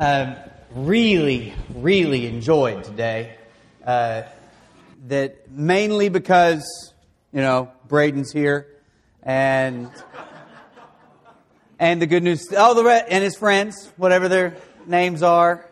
um, 0.00 0.36
really, 0.74 1.54
really 1.74 2.26
enjoyed 2.26 2.84
today. 2.84 3.34
Uh, 3.84 4.22
that 5.06 5.50
mainly 5.50 6.08
because, 6.08 6.92
you 7.32 7.40
know, 7.40 7.72
Braden's 7.88 8.32
here 8.32 8.66
and 9.22 9.90
and 11.80 12.02
the 12.02 12.06
good 12.06 12.22
news, 12.22 12.52
all 12.52 12.74
the 12.74 12.84
re- 12.84 13.04
and 13.08 13.24
his 13.24 13.36
friends, 13.36 13.90
whatever 13.96 14.28
their 14.28 14.56
names 14.86 15.22
are. 15.22 15.68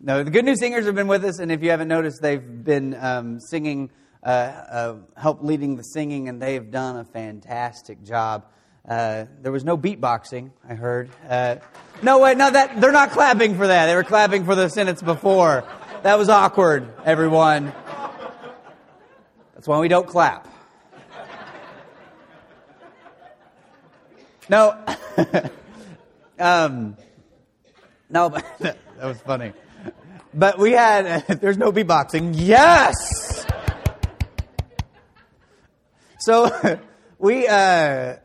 No, 0.00 0.22
the 0.22 0.30
good 0.30 0.44
news 0.44 0.60
singers 0.60 0.86
have 0.86 0.94
been 0.94 1.08
with 1.08 1.24
us, 1.24 1.38
and 1.38 1.50
if 1.50 1.62
you 1.62 1.70
haven't 1.70 1.88
noticed, 1.88 2.20
they've 2.22 2.64
been 2.64 2.94
um, 2.94 3.40
singing, 3.40 3.90
uh, 4.22 4.26
uh, 4.26 4.94
help 5.16 5.42
leading 5.42 5.76
the 5.76 5.82
singing, 5.82 6.28
and 6.28 6.40
they 6.40 6.54
have 6.54 6.70
done 6.70 6.96
a 6.96 7.04
fantastic 7.04 8.02
job. 8.04 8.44
Uh, 8.88 9.26
there 9.42 9.52
was 9.52 9.64
no 9.64 9.76
beatboxing, 9.76 10.50
I 10.66 10.74
heard. 10.74 11.10
Uh, 11.28 11.56
no, 12.02 12.20
wait, 12.20 12.38
no, 12.38 12.50
that 12.50 12.80
they're 12.80 12.90
not 12.90 13.10
clapping 13.10 13.56
for 13.56 13.66
that. 13.66 13.86
They 13.86 13.94
were 13.94 14.04
clapping 14.04 14.46
for 14.46 14.54
the 14.54 14.70
sentence 14.70 15.02
before. 15.02 15.64
That 16.04 16.16
was 16.16 16.30
awkward, 16.30 16.88
everyone. 17.04 17.72
That's 19.54 19.68
why 19.68 19.78
we 19.78 19.88
don't 19.88 20.06
clap. 20.06 20.48
No, 24.48 24.74
um, 26.38 26.96
no, 28.08 28.30
that 28.60 28.78
was 29.02 29.20
funny. 29.20 29.52
But 30.32 30.58
we 30.58 30.72
had, 30.72 31.26
there's 31.40 31.58
no 31.58 31.72
beatboxing. 31.72 32.32
Yes! 32.36 33.44
So 36.20 36.78
we, 37.18 37.46
uh, 37.46 38.16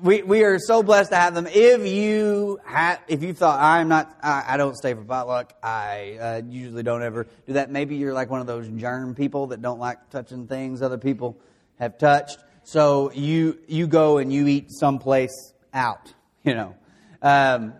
we, 0.00 0.22
we 0.22 0.42
are 0.42 0.58
so 0.58 0.82
blessed 0.82 1.10
to 1.10 1.16
have 1.16 1.34
them. 1.34 1.46
If 1.46 1.86
you 1.86 2.60
have, 2.64 3.00
if 3.08 3.22
you 3.22 3.32
thought 3.32 3.60
I'm 3.60 3.88
not, 3.88 4.16
I, 4.22 4.44
I 4.48 4.56
don't 4.56 4.76
stay 4.76 4.94
for 4.94 5.02
potluck. 5.02 5.54
I 5.62 6.18
uh, 6.20 6.42
usually 6.48 6.82
don't 6.82 7.02
ever 7.02 7.26
do 7.46 7.54
that. 7.54 7.70
Maybe 7.70 7.96
you're 7.96 8.12
like 8.12 8.30
one 8.30 8.40
of 8.40 8.46
those 8.46 8.68
germ 8.68 9.14
people 9.14 9.48
that 9.48 9.62
don't 9.62 9.78
like 9.78 10.10
touching 10.10 10.46
things 10.46 10.82
other 10.82 10.98
people 10.98 11.38
have 11.78 11.98
touched. 11.98 12.38
So 12.64 13.12
you 13.12 13.58
you 13.66 13.86
go 13.86 14.18
and 14.18 14.32
you 14.32 14.46
eat 14.46 14.70
someplace 14.70 15.52
out. 15.72 16.12
You 16.44 16.54
know, 16.54 16.76
um, 17.22 17.72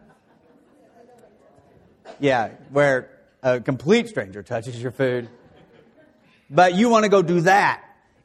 yeah, 2.18 2.52
where 2.70 3.10
a 3.42 3.60
complete 3.60 4.08
stranger 4.08 4.42
touches 4.42 4.80
your 4.80 4.92
food. 4.92 5.28
But 6.48 6.74
you 6.74 6.88
want 6.88 7.04
to 7.04 7.10
go 7.10 7.20
do 7.20 7.42
that. 7.42 7.84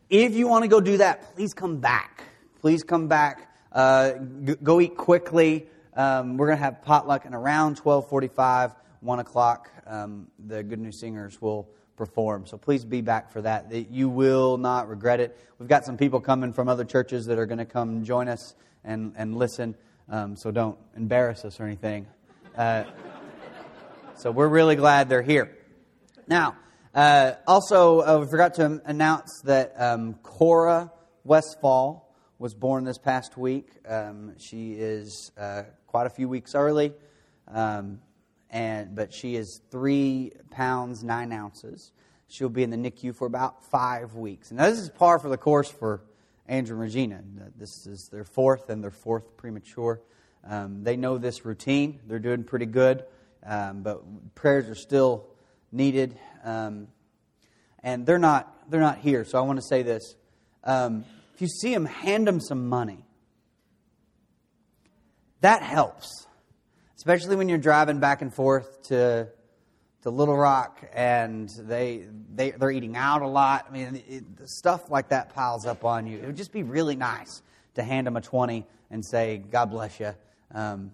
If 0.10 0.36
you 0.36 0.48
want 0.48 0.64
to 0.64 0.70
go 0.70 0.80
do 0.80 0.98
that, 0.98 1.36
please 1.36 1.54
come 1.54 1.80
back. 1.80 2.24
Please 2.62 2.84
come 2.84 3.08
back. 3.08 3.49
Uh, 3.72 4.12
go 4.64 4.82
eat 4.82 4.96
quickly. 4.96 5.68
Um, 5.96 6.38
we're 6.38 6.48
going 6.48 6.58
to 6.58 6.64
have 6.64 6.82
potluck, 6.82 7.26
and 7.26 7.36
around 7.36 7.78
1245, 7.78 8.74
1 9.02 9.20
o'clock, 9.20 9.70
um, 9.86 10.28
the 10.48 10.64
Good 10.64 10.80
News 10.80 11.00
Singers 11.00 11.42
will 11.42 11.70
perform. 11.96 12.46
So 12.46 12.58
please 12.58 12.86
be 12.86 13.02
back 13.02 13.32
for 13.32 13.42
that. 13.42 13.72
You 13.92 14.08
will 14.10 14.58
not 14.58 14.88
regret 14.88 15.20
it. 15.20 15.38
We've 15.60 15.68
got 15.68 15.86
some 15.86 15.98
people 15.98 16.22
coming 16.22 16.54
from 16.54 16.70
other 16.70 16.86
churches 16.86 17.26
that 17.26 17.38
are 17.38 17.46
going 17.46 17.58
to 17.58 17.66
come 17.66 18.04
join 18.04 18.28
us 18.28 18.56
and, 18.84 19.14
and 19.18 19.36
listen. 19.36 19.76
Um, 20.08 20.36
so 20.36 20.50
don't 20.50 20.78
embarrass 20.96 21.44
us 21.46 21.60
or 21.60 21.66
anything. 21.66 22.08
Uh, 22.56 22.86
so 24.16 24.32
we're 24.32 24.48
really 24.48 24.76
glad 24.76 25.10
they're 25.10 25.22
here. 25.22 25.56
Now, 26.28 26.56
uh, 26.96 27.34
also, 27.46 28.00
uh, 28.02 28.20
we 28.22 28.28
forgot 28.28 28.56
to 28.56 28.82
announce 28.86 29.42
that 29.44 29.74
um, 29.78 30.16
Cora 30.24 30.92
Westfall 31.24 32.09
was 32.40 32.56
born 32.56 32.86
this 32.86 32.98
past 32.98 33.38
week. 33.38 33.70
Um, 33.88 34.34
she 34.38 34.74
is 34.74 35.32
uh, 35.38 35.64
quite 35.86 36.08
a 36.08 36.10
few 36.10 36.28
weeks 36.28 36.56
early, 36.56 36.94
um, 37.48 38.00
and 38.50 38.96
but 38.96 39.14
she 39.14 39.36
is 39.36 39.62
three 39.70 40.32
pounds 40.50 41.04
nine 41.04 41.32
ounces. 41.32 41.92
She'll 42.28 42.50
be 42.50 42.64
in 42.64 42.72
the 42.72 42.78
NICU 42.78 43.16
for 43.16 43.28
about 43.28 43.64
five 43.66 44.16
weeks, 44.16 44.50
and 44.50 44.60
this 44.60 44.80
is 44.80 44.90
par 44.90 45.20
for 45.20 45.30
the 45.30 45.38
course 45.38 45.70
for 45.70 46.02
Andrew 46.48 46.76
and 46.76 46.82
Regina. 46.82 47.22
This 47.56 47.86
is 47.86 48.10
their 48.10 48.24
fourth 48.24 48.70
and 48.70 48.84
their 48.84 48.92
fourth 48.92 49.38
premature. 49.38 50.02
Um, 50.44 50.84
they 50.84 50.96
know 50.96 51.18
this 51.20 51.46
routine. 51.46 52.00
They're 52.08 52.18
doing 52.18 52.44
pretty 52.44 52.66
good 52.66 53.04
um, 53.46 53.82
but 53.82 54.36
prayers 54.36 54.70
are 54.70 54.76
still 54.76 55.28
needed. 55.72 56.18
Um, 56.44 56.88
and 57.82 58.06
they're 58.06 58.20
not, 58.20 58.70
they're 58.70 58.82
not 58.82 58.98
here. 59.00 59.24
So 59.24 59.38
I 59.38 59.42
want 59.42 59.58
to 59.58 59.66
say 59.66 59.84
this. 59.84 60.16
Um, 60.64 61.06
if 61.40 61.44
you 61.44 61.48
see 61.48 61.74
them, 61.74 61.86
hand 61.86 62.28
them 62.28 62.42
some 62.42 62.68
money. 62.68 63.06
That 65.40 65.64
helps, 65.64 66.28
especially 66.98 67.38
when 67.38 67.48
you're 67.48 67.58
driving 67.58 68.02
back 68.02 68.22
and 68.22 68.34
forth 68.34 68.84
to, 68.90 69.30
to 70.02 70.10
Little 70.10 70.36
Rock 70.36 70.84
and 70.92 71.50
they, 71.60 72.08
they, 72.36 72.52
they're 72.52 72.72
eating 72.72 72.98
out 72.98 73.22
a 73.22 73.28
lot. 73.28 73.68
I 73.70 73.72
mean, 73.72 74.04
it, 74.06 74.26
stuff 74.50 74.92
like 74.92 75.08
that 75.10 75.34
piles 75.34 75.66
up 75.66 75.86
on 75.86 76.08
you. 76.08 76.18
It 76.18 76.26
would 76.26 76.36
just 76.36 76.52
be 76.52 76.64
really 76.64 76.98
nice 76.98 77.42
to 77.76 77.84
hand 77.84 78.06
them 78.06 78.18
a 78.18 78.22
20 78.22 78.68
and 78.92 79.06
say, 79.06 79.38
God 79.38 79.72
bless 79.72 79.98
you. 79.98 80.14
Um, 80.54 80.92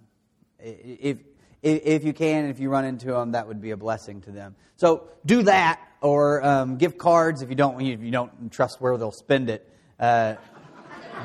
if, 0.59 1.17
if 1.63 2.03
you 2.03 2.13
can, 2.13 2.45
if 2.45 2.59
you 2.59 2.69
run 2.69 2.85
into 2.85 3.07
them, 3.07 3.31
that 3.31 3.47
would 3.47 3.61
be 3.61 3.71
a 3.71 3.77
blessing 3.77 4.21
to 4.21 4.31
them. 4.31 4.55
So 4.75 5.07
do 5.25 5.41
that, 5.41 5.81
or 6.01 6.45
um, 6.45 6.77
gift 6.77 6.99
cards 6.99 7.41
if 7.41 7.49
you 7.49 7.55
don't 7.55 7.81
if 7.81 8.01
you 8.01 8.11
don't 8.11 8.51
trust 8.51 8.79
where 8.79 8.95
they'll 8.95 9.11
spend 9.11 9.49
it. 9.49 9.71
Uh, 9.99 10.35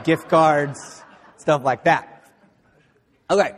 gift 0.04 0.28
cards, 0.28 1.02
stuff 1.36 1.64
like 1.64 1.84
that. 1.84 2.24
Okay. 3.28 3.52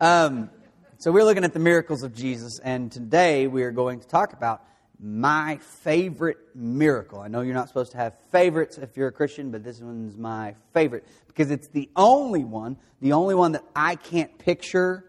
Um, 0.00 0.50
so 0.98 1.12
we're 1.12 1.24
looking 1.24 1.44
at 1.44 1.52
the 1.52 1.60
miracles 1.60 2.02
of 2.02 2.12
Jesus, 2.12 2.58
and 2.58 2.90
today 2.90 3.46
we 3.46 3.62
are 3.62 3.70
going 3.70 4.00
to 4.00 4.06
talk 4.08 4.32
about 4.32 4.64
my 5.00 5.58
favorite 5.82 6.38
miracle. 6.54 7.20
I 7.20 7.28
know 7.28 7.40
you're 7.40 7.54
not 7.54 7.68
supposed 7.68 7.92
to 7.92 7.98
have 7.98 8.14
favorites 8.30 8.78
if 8.78 8.96
you're 8.96 9.08
a 9.08 9.12
Christian, 9.12 9.50
but 9.50 9.62
this 9.62 9.80
one's 9.80 10.16
my 10.16 10.54
favorite 10.72 11.06
because 11.28 11.50
it's 11.50 11.68
the 11.68 11.88
only 11.94 12.44
one, 12.44 12.76
the 13.00 13.12
only 13.12 13.34
one 13.34 13.52
that 13.52 13.64
I 13.74 13.96
can't 13.96 14.36
picture 14.38 15.04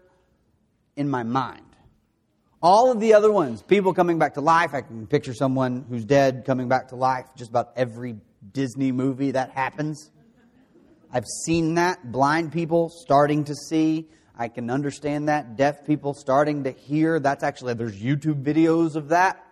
in 0.96 1.08
my 1.08 1.22
mind. 1.24 1.60
All 2.62 2.90
of 2.90 2.98
the 2.98 3.14
other 3.14 3.30
ones, 3.30 3.62
people 3.62 3.94
coming 3.94 4.18
back 4.18 4.34
to 4.34 4.40
life, 4.40 4.74
I 4.74 4.80
can 4.80 5.06
picture 5.06 5.34
someone 5.34 5.84
who's 5.88 6.04
dead 6.04 6.44
coming 6.46 6.68
back 6.68 6.88
to 6.88 6.96
life. 6.96 7.26
Just 7.36 7.50
about 7.50 7.72
every 7.76 8.16
Disney 8.52 8.92
movie 8.92 9.32
that 9.32 9.50
happens. 9.50 10.10
I've 11.12 11.26
seen 11.44 11.74
that. 11.74 12.10
Blind 12.10 12.52
people 12.52 12.88
starting 12.88 13.44
to 13.44 13.54
see. 13.54 14.08
I 14.36 14.48
can 14.48 14.68
understand 14.70 15.28
that. 15.28 15.56
Deaf 15.56 15.86
people 15.86 16.12
starting 16.12 16.64
to 16.64 16.70
hear. 16.70 17.20
That's 17.20 17.44
actually, 17.44 17.74
there's 17.74 17.96
YouTube 18.00 18.42
videos 18.42 18.96
of 18.96 19.08
that. 19.08 19.44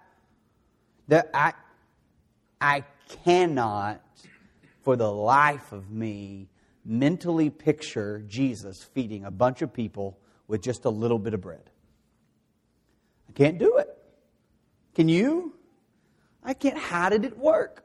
That 1.09 1.31
I, 1.33 1.53
I 2.61 2.85
cannot, 3.25 4.03
for 4.83 4.97
the 4.97 5.11
life 5.11 5.73
of 5.73 5.91
me, 5.91 6.49
mentally 6.85 7.51
picture 7.51 8.25
Jesus 8.27 8.83
feeding 8.83 9.25
a 9.25 9.31
bunch 9.31 9.63
of 9.63 9.73
people 9.73 10.19
with 10.49 10.63
just 10.63 10.85
a 10.85 10.91
little 10.91 11.19
bit 11.19 11.35
of 11.35 11.41
bread. 11.41 11.71
I 13.29 13.33
can't 13.33 13.59
do 13.59 13.77
it. 13.79 13.89
Can 14.95 15.09
you? 15.09 15.55
I 16.43 16.55
can't. 16.55 16.77
How 16.77 17.09
did 17.09 17.25
it 17.25 17.39
work? 17.39 17.82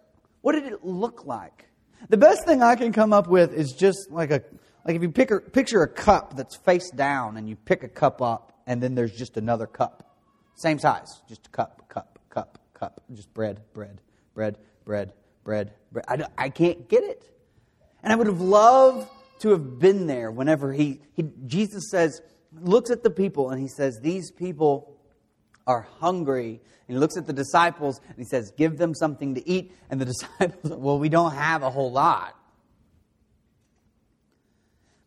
What 0.47 0.56
did 0.56 0.72
it 0.72 0.85
look 0.85 1.25
like? 1.25 1.68
The 2.08 2.16
best 2.16 2.46
thing 2.46 2.63
I 2.63 2.78
can 2.78 2.94
come 2.94 3.12
up 3.12 3.28
with 3.28 3.53
is 3.53 3.74
just 3.74 4.09
like 4.12 4.31
a 4.31 4.41
like 4.85 4.96
if 4.96 5.02
you 5.02 5.09
a, 5.09 5.41
picture 5.41 5.81
a 5.81 5.90
cup 5.90 6.38
that's 6.38 6.56
face 6.56 6.90
down 6.90 7.35
and 7.35 7.50
you 7.50 7.58
pick 7.58 7.84
a 7.84 7.90
cup 7.90 8.22
up 8.22 8.53
and 8.66 8.81
then 8.81 8.96
there's 8.96 9.12
just 9.12 9.35
another 9.35 9.68
cup, 9.68 10.09
same 10.56 10.80
size, 10.80 11.22
just 11.28 11.47
a 11.47 11.50
cup, 11.50 11.90
cup, 11.90 12.18
cup, 12.30 12.59
cup, 12.74 13.02
just 13.13 13.34
bread, 13.34 13.59
bread, 13.74 14.00
bread, 14.35 14.58
bread, 14.85 15.12
bread, 15.44 15.74
bread. 15.91 16.06
I, 16.08 16.24
I 16.38 16.47
can't 16.47 16.88
get 16.88 17.03
it, 17.03 17.29
and 18.02 18.14
I 18.14 18.16
would 18.16 18.28
have 18.28 18.40
loved 18.40 19.09
to 19.40 19.50
have 19.50 19.79
been 19.79 20.08
there 20.08 20.31
whenever 20.31 20.72
he, 20.72 21.02
he 21.12 21.25
Jesus 21.46 21.90
says 21.91 22.22
looks 22.62 22.90
at 22.90 23.03
the 23.03 23.09
people 23.09 23.50
and 23.50 23.62
he 23.62 23.68
says, 23.68 24.00
These 24.00 24.31
people 24.31 24.97
are 25.67 25.87
hungry. 25.99 26.61
And 26.87 26.96
he 26.96 26.97
looks 26.97 27.17
at 27.17 27.28
the 27.28 27.34
disciples 27.34 28.02
and 28.08 28.17
he 28.17 28.23
says, 28.23 28.52
Give 28.58 28.78
them 28.78 28.96
something 28.96 29.35
to 29.35 29.47
eat. 29.47 29.73
And 29.90 30.02
the 30.02 30.05
disciples, 30.40 30.73
well, 30.73 30.97
we 30.97 31.09
don't 31.09 31.34
have 31.34 31.61
a 31.61 31.69
whole 31.69 31.91
lot. 31.91 32.35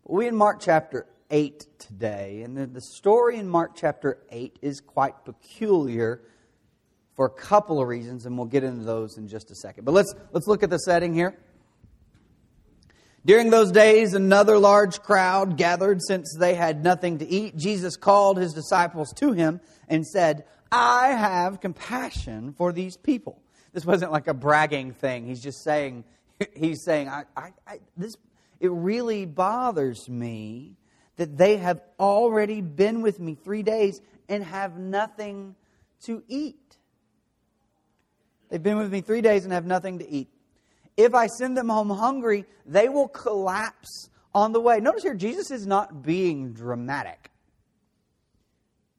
But 0.05 0.13
we 0.13 0.29
in 0.29 0.37
Mark 0.37 0.61
chapter 0.61 1.07
8 1.31 1.67
today, 1.79 2.43
and 2.43 2.75
the, 2.75 2.81
story 2.81 3.37
in 3.37 3.49
Mark 3.49 3.73
chapter 3.77 4.19
8 4.31 4.59
is 4.63 4.81
quite 4.81 5.25
peculiar 5.25 6.21
for 7.15 7.27
a 7.27 7.31
couple 7.31 7.81
of 7.81 7.87
reasons, 7.87 8.27
and 8.27 8.37
we'll 8.37 8.47
get 8.47 8.65
into 8.65 8.85
those 8.85 9.17
in 9.17 9.29
just 9.29 9.51
a 9.51 9.55
second. 9.55 9.85
But 9.85 9.93
let's, 9.93 10.13
let's 10.33 10.49
look 10.49 10.63
at 10.63 10.71
the 10.71 10.79
setting 10.79 11.15
here. 11.15 11.39
During 13.25 13.51
those 13.51 13.71
days, 13.71 14.15
another 14.15 14.59
large 14.59 15.01
crowd 15.03 15.59
gathered 15.59 16.01
since 16.03 16.35
they 16.39 16.55
had 16.55 16.83
nothing 16.83 17.19
to 17.19 17.27
eat. 17.27 17.57
Jesus 17.57 17.97
called 17.97 18.39
his 18.39 18.55
disciples 18.55 19.13
to 19.15 19.33
him 19.33 19.61
and 19.89 20.07
said, 20.07 20.45
I 20.73 21.09
have 21.09 21.61
compassion 21.61 22.55
for 22.55 22.73
these 22.73 22.97
people. 22.97 23.43
This 23.73 23.85
wasn't 23.85 24.11
like 24.11 24.27
a 24.27 24.35
bragging 24.35 24.93
thing. 24.93 25.27
He's 25.27 25.43
just 25.43 25.63
saying, 25.63 26.05
he's 26.57 26.83
saying, 26.83 27.09
I, 27.09 27.25
I, 27.37 27.53
I, 27.67 27.81
this, 27.97 28.17
it 28.59 28.71
really 28.71 29.27
bothers 29.27 30.09
me 30.09 30.77
that 31.17 31.37
they 31.37 31.59
have 31.59 31.83
already 31.99 32.63
been 32.63 33.03
with 33.03 33.21
me 33.21 33.35
three 33.35 33.63
days 33.63 34.01
and 34.31 34.43
have 34.43 34.79
nothing 34.79 35.55
to 36.05 36.23
eat. 36.27 36.57
They've 38.49 38.63
been 38.63 38.79
with 38.79 38.91
me 38.91 39.03
three 39.03 39.21
days 39.21 39.45
and 39.45 39.53
have 39.53 39.67
nothing 39.67 39.99
to 39.99 40.09
eat. 40.09 40.31
If 41.01 41.15
I 41.15 41.29
send 41.29 41.57
them 41.57 41.71
home 41.71 41.89
hungry, 41.89 42.45
they 42.67 42.91
will 42.91 43.09
collapse 43.09 44.11
on 44.35 44.53
the 44.53 44.61
way. 44.61 44.81
Notice 44.81 45.03
here, 45.03 45.15
Jesus 45.15 45.51
is 45.51 45.67
not 45.67 46.03
being 46.03 46.53
dramatic. 46.53 47.31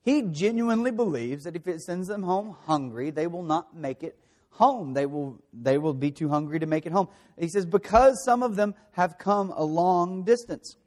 He 0.03 0.24
genuinely 0.24 0.89
believes 0.89 1.44
that 1.44 1.56
if 1.56 1.68
it 1.68 1.80
sends 1.81 2.07
them 2.07 2.24
home 2.24 2.57
hungry, 2.65 3.12
they 3.12 3.27
will 3.27 3.44
not 3.44 3.75
make 3.75 4.01
it 4.01 4.18
home. 4.50 4.94
They 4.95 5.06
will, 5.06 5.38
they 5.53 5.77
will 5.77 5.94
be 5.94 6.09
too 6.09 6.27
hungry 6.27 6.59
to 6.59 6.65
make 6.65 6.88
it 6.88 6.92
home. 6.92 7.07
He 7.38 7.48
says, 7.48 7.68
because 7.68 8.24
some 8.25 8.42
of 8.42 8.56
them 8.56 8.74
have 8.94 9.19
come 9.19 9.51
a 9.56 9.63
long 9.63 10.24
distance. 10.24 10.77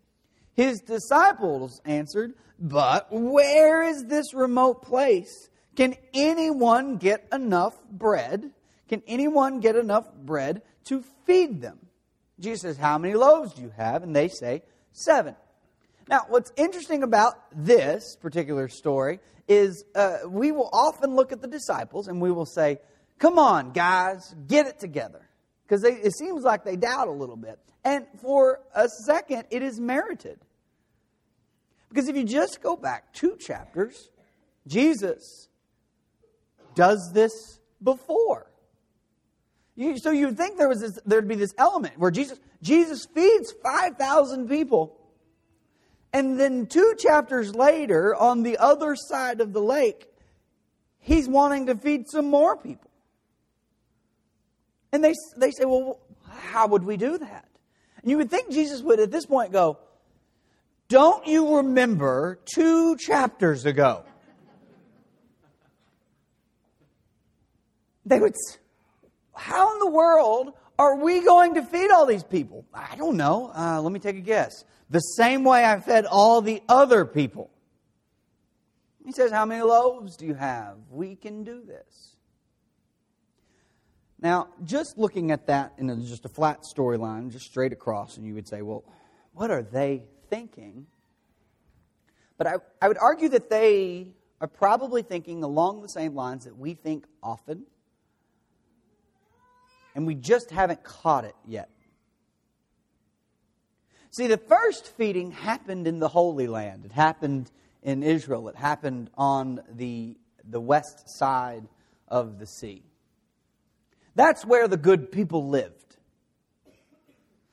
His 0.55 0.81
disciples 0.81 1.81
answered, 1.85 2.35
But 2.59 3.07
where 3.13 3.85
is 3.85 4.07
this 4.07 4.35
remote 4.35 4.83
place? 4.83 5.49
Can 5.77 5.95
anyone 6.13 6.97
get 6.97 7.29
enough 7.33 7.81
bread? 7.89 8.51
Can 8.89 9.03
anyone 9.07 9.61
get 9.61 9.77
enough 9.77 10.13
bread 10.13 10.63
to 10.85 11.03
feed 11.27 11.61
them? 11.61 11.79
Jesus 12.41 12.63
says, 12.63 12.77
How 12.77 12.99
many 12.99 13.15
loaves 13.15 13.55
do 13.55 13.63
you 13.63 13.73
have? 13.77 14.03
And 14.03 14.15
they 14.15 14.29
say, 14.29 14.63
Seven. 14.93 15.37
Now, 16.09 16.27
what's 16.29 16.53
interesting 16.57 17.03
about 17.03 17.35
this 17.53 18.17
particular 18.21 18.69
story 18.69 19.21
is 19.49 19.85
uh, 19.95 20.19
we 20.29 20.53
will 20.53 20.69
often 20.73 21.15
look 21.15 21.33
at 21.33 21.41
the 21.41 21.49
disciples 21.49 22.09
and 22.09 22.21
we 22.21 22.31
will 22.31 22.47
say, 22.47 22.79
Come 23.19 23.39
on, 23.39 23.73
guys, 23.73 24.35
get 24.47 24.67
it 24.67 24.79
together. 24.79 25.29
Because 25.67 25.85
it 25.85 26.13
seems 26.13 26.43
like 26.43 26.65
they 26.65 26.77
doubt 26.77 27.09
a 27.09 27.13
little 27.13 27.37
bit. 27.37 27.59
And 27.85 28.07
for 28.21 28.61
a 28.75 28.89
second, 28.89 29.45
it 29.51 29.63
is 29.63 29.81
merited. 29.81 30.39
Because 31.89 32.09
if 32.09 32.17
you 32.17 32.25
just 32.25 32.61
go 32.63 32.77
back 32.77 33.15
two 33.15 33.37
chapters, 33.37 34.11
Jesus 34.67 35.49
does 36.75 37.13
this 37.13 37.61
before. 37.83 38.47
You, 39.77 39.99
so 39.99 40.11
you'd 40.11 40.37
think 40.37 40.57
there 40.57 40.69
was 40.69 40.81
this, 40.81 40.99
there'd 41.05 41.27
be 41.27 41.35
this 41.35 41.55
element 41.59 41.99
where 41.99 42.11
Jesus, 42.11 42.39
Jesus 42.63 43.07
feeds 43.07 43.53
5,000 43.63 44.49
people. 44.49 44.97
And 46.13 46.39
then 46.39 46.67
two 46.67 46.95
chapters 46.97 47.55
later, 47.55 48.15
on 48.15 48.45
the 48.45 48.59
other 48.59 48.95
side 48.95 49.41
of 49.41 49.53
the 49.53 49.61
lake, 49.61 50.07
he's 51.01 51.29
wanting 51.29 51.67
to 51.67 51.75
feed 51.75 52.09
some 52.09 52.27
more 52.27 52.57
people. 52.57 52.91
And 54.93 55.03
they, 55.03 55.15
they 55.37 55.51
say, 55.51 55.65
well, 55.65 55.99
how 56.29 56.69
would 56.69 56.85
we 56.85 56.97
do 56.97 57.19
that? 57.19 57.49
And 58.05 58.11
you 58.11 58.19
would 58.19 58.31
think 58.31 58.51
Jesus 58.51 58.83
would 58.83 59.01
at 59.01 59.11
this 59.11 59.25
point 59.25 59.51
go, 59.51 59.79
Don't 60.89 61.27
you 61.27 61.57
remember 61.57 62.39
two 62.45 62.97
chapters 62.97 63.65
ago? 63.65 64.05
They 68.05 68.21
would, 68.21 68.35
How 69.35 69.73
in 69.73 69.79
the 69.81 69.91
world 69.91 70.53
are 70.79 70.97
we 70.97 71.21
going 71.25 71.55
to 71.55 71.63
feed 71.63 71.91
all 71.91 72.07
these 72.07 72.25
people? 72.25 72.65
I 72.73 72.97
don't 72.97 73.17
know. 73.17 73.51
Uh, 73.55 73.81
let 73.81 73.93
me 73.93 74.01
take 74.01 74.17
a 74.17 74.21
guess. 74.21 74.65
The 74.91 75.01
same 75.01 75.45
way 75.45 75.65
I 75.65 75.81
fed 75.81 76.07
all 76.07 76.41
the 76.41 76.63
other 76.69 77.05
people. 77.05 77.51
He 79.05 79.13
says, 79.13 79.31
How 79.31 79.45
many 79.45 79.63
loaves 79.63 80.17
do 80.17 80.27
you 80.27 80.35
have? 80.35 80.77
We 80.91 81.17
can 81.17 81.45
do 81.45 81.63
this. 81.65 82.15
Now, 84.25 84.49
just 84.65 84.97
looking 84.97 85.33
at 85.33 85.49
that 85.49 85.75
in 85.77 85.91
a, 85.91 85.97
just 85.97 86.25
a 86.25 86.31
flat 86.31 86.61
storyline, 86.63 87.31
just 87.31 87.45
straight 87.45 87.75
across, 87.75 88.17
and 88.17 88.27
you 88.27 88.33
would 88.33 88.49
say, 88.49 88.63
well, 88.63 88.83
what 89.35 89.51
are 89.51 89.63
they 89.63 90.05
thinking? 90.31 90.87
But 92.39 92.47
I, 92.47 92.55
I 92.81 92.89
would 92.89 92.97
argue 92.97 93.29
that 93.29 93.51
they 93.51 94.15
are 94.41 94.49
probably 94.49 95.03
thinking 95.03 95.43
along 95.43 95.83
the 95.83 95.89
same 95.89 96.15
lines 96.15 96.47
that 96.47 96.57
we 96.57 96.73
think 96.73 97.05
often, 97.23 97.65
and 99.95 100.07
we 100.07 100.15
just 100.15 100.51
haven't 100.51 100.83
caught 100.83 101.25
it 101.25 101.35
yet. 101.47 101.71
See, 104.11 104.27
the 104.27 104.39
first 104.39 104.87
feeding 104.97 105.33
happened 105.33 105.87
in 105.87 105.99
the 105.99 106.09
Holy 106.09 106.47
Land. 106.47 106.85
It 106.85 106.93
happened 106.93 107.51
in 107.83 108.03
Israel. 108.03 108.49
It 108.49 108.57
happened 108.57 109.11
on 109.17 109.61
the, 109.73 110.17
the 110.49 110.61
west 110.61 111.09
side 111.09 111.67
of 112.09 112.39
the 112.39 112.47
sea. 112.47 112.83
That's 114.15 114.45
where 114.45 114.69
the 114.69 114.77
good 114.77 115.11
people 115.11 115.49
lived. 115.49 115.97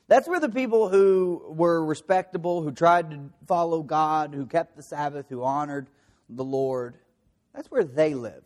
That's 0.07 0.27
where 0.27 0.39
the 0.39 0.49
people 0.49 0.89
who 0.89 1.41
were 1.47 1.83
respectable, 1.83 2.61
who 2.61 2.71
tried 2.71 3.11
to 3.11 3.29
follow 3.47 3.81
God, 3.81 4.35
who 4.35 4.45
kept 4.45 4.75
the 4.75 4.83
Sabbath, 4.83 5.27
who 5.29 5.43
honored 5.43 5.87
the 6.29 6.43
Lord, 6.43 6.95
that's 7.53 7.69
where 7.69 7.83
they 7.83 8.13
lived. 8.13 8.45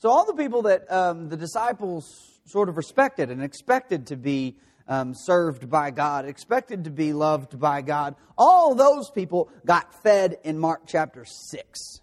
So, 0.00 0.08
all 0.08 0.24
the 0.24 0.32
people 0.32 0.62
that 0.62 0.90
um, 0.90 1.28
the 1.28 1.36
disciples 1.36 2.40
sort 2.46 2.70
of 2.70 2.78
respected 2.78 3.30
and 3.30 3.42
expected 3.42 4.06
to 4.06 4.16
be 4.16 4.56
um, 4.88 5.12
served 5.14 5.68
by 5.68 5.90
God, 5.90 6.24
expected 6.24 6.84
to 6.84 6.90
be 6.90 7.12
loved 7.12 7.60
by 7.60 7.82
God, 7.82 8.14
all 8.38 8.74
those 8.74 9.10
people 9.10 9.50
got 9.66 10.02
fed 10.02 10.38
in 10.42 10.58
Mark 10.58 10.84
chapter 10.86 11.26
6. 11.26 12.00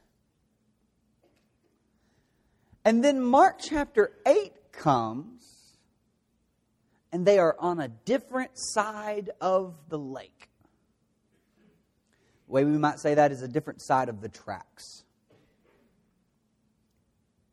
And 2.85 3.03
then 3.03 3.19
Mark 3.19 3.57
chapter 3.59 4.11
8 4.27 4.53
comes, 4.71 5.41
and 7.11 7.25
they 7.25 7.39
are 7.39 7.55
on 7.57 7.79
a 7.79 7.87
different 7.87 8.51
side 8.53 9.31
of 9.41 9.73
the 9.89 9.97
lake. 9.97 10.49
The 12.45 12.53
way 12.53 12.63
we 12.63 12.77
might 12.77 12.99
say 12.99 13.15
that 13.15 13.31
is 13.31 13.41
a 13.41 13.47
different 13.47 13.81
side 13.81 14.07
of 14.07 14.21
the 14.21 14.29
tracks. 14.29 15.03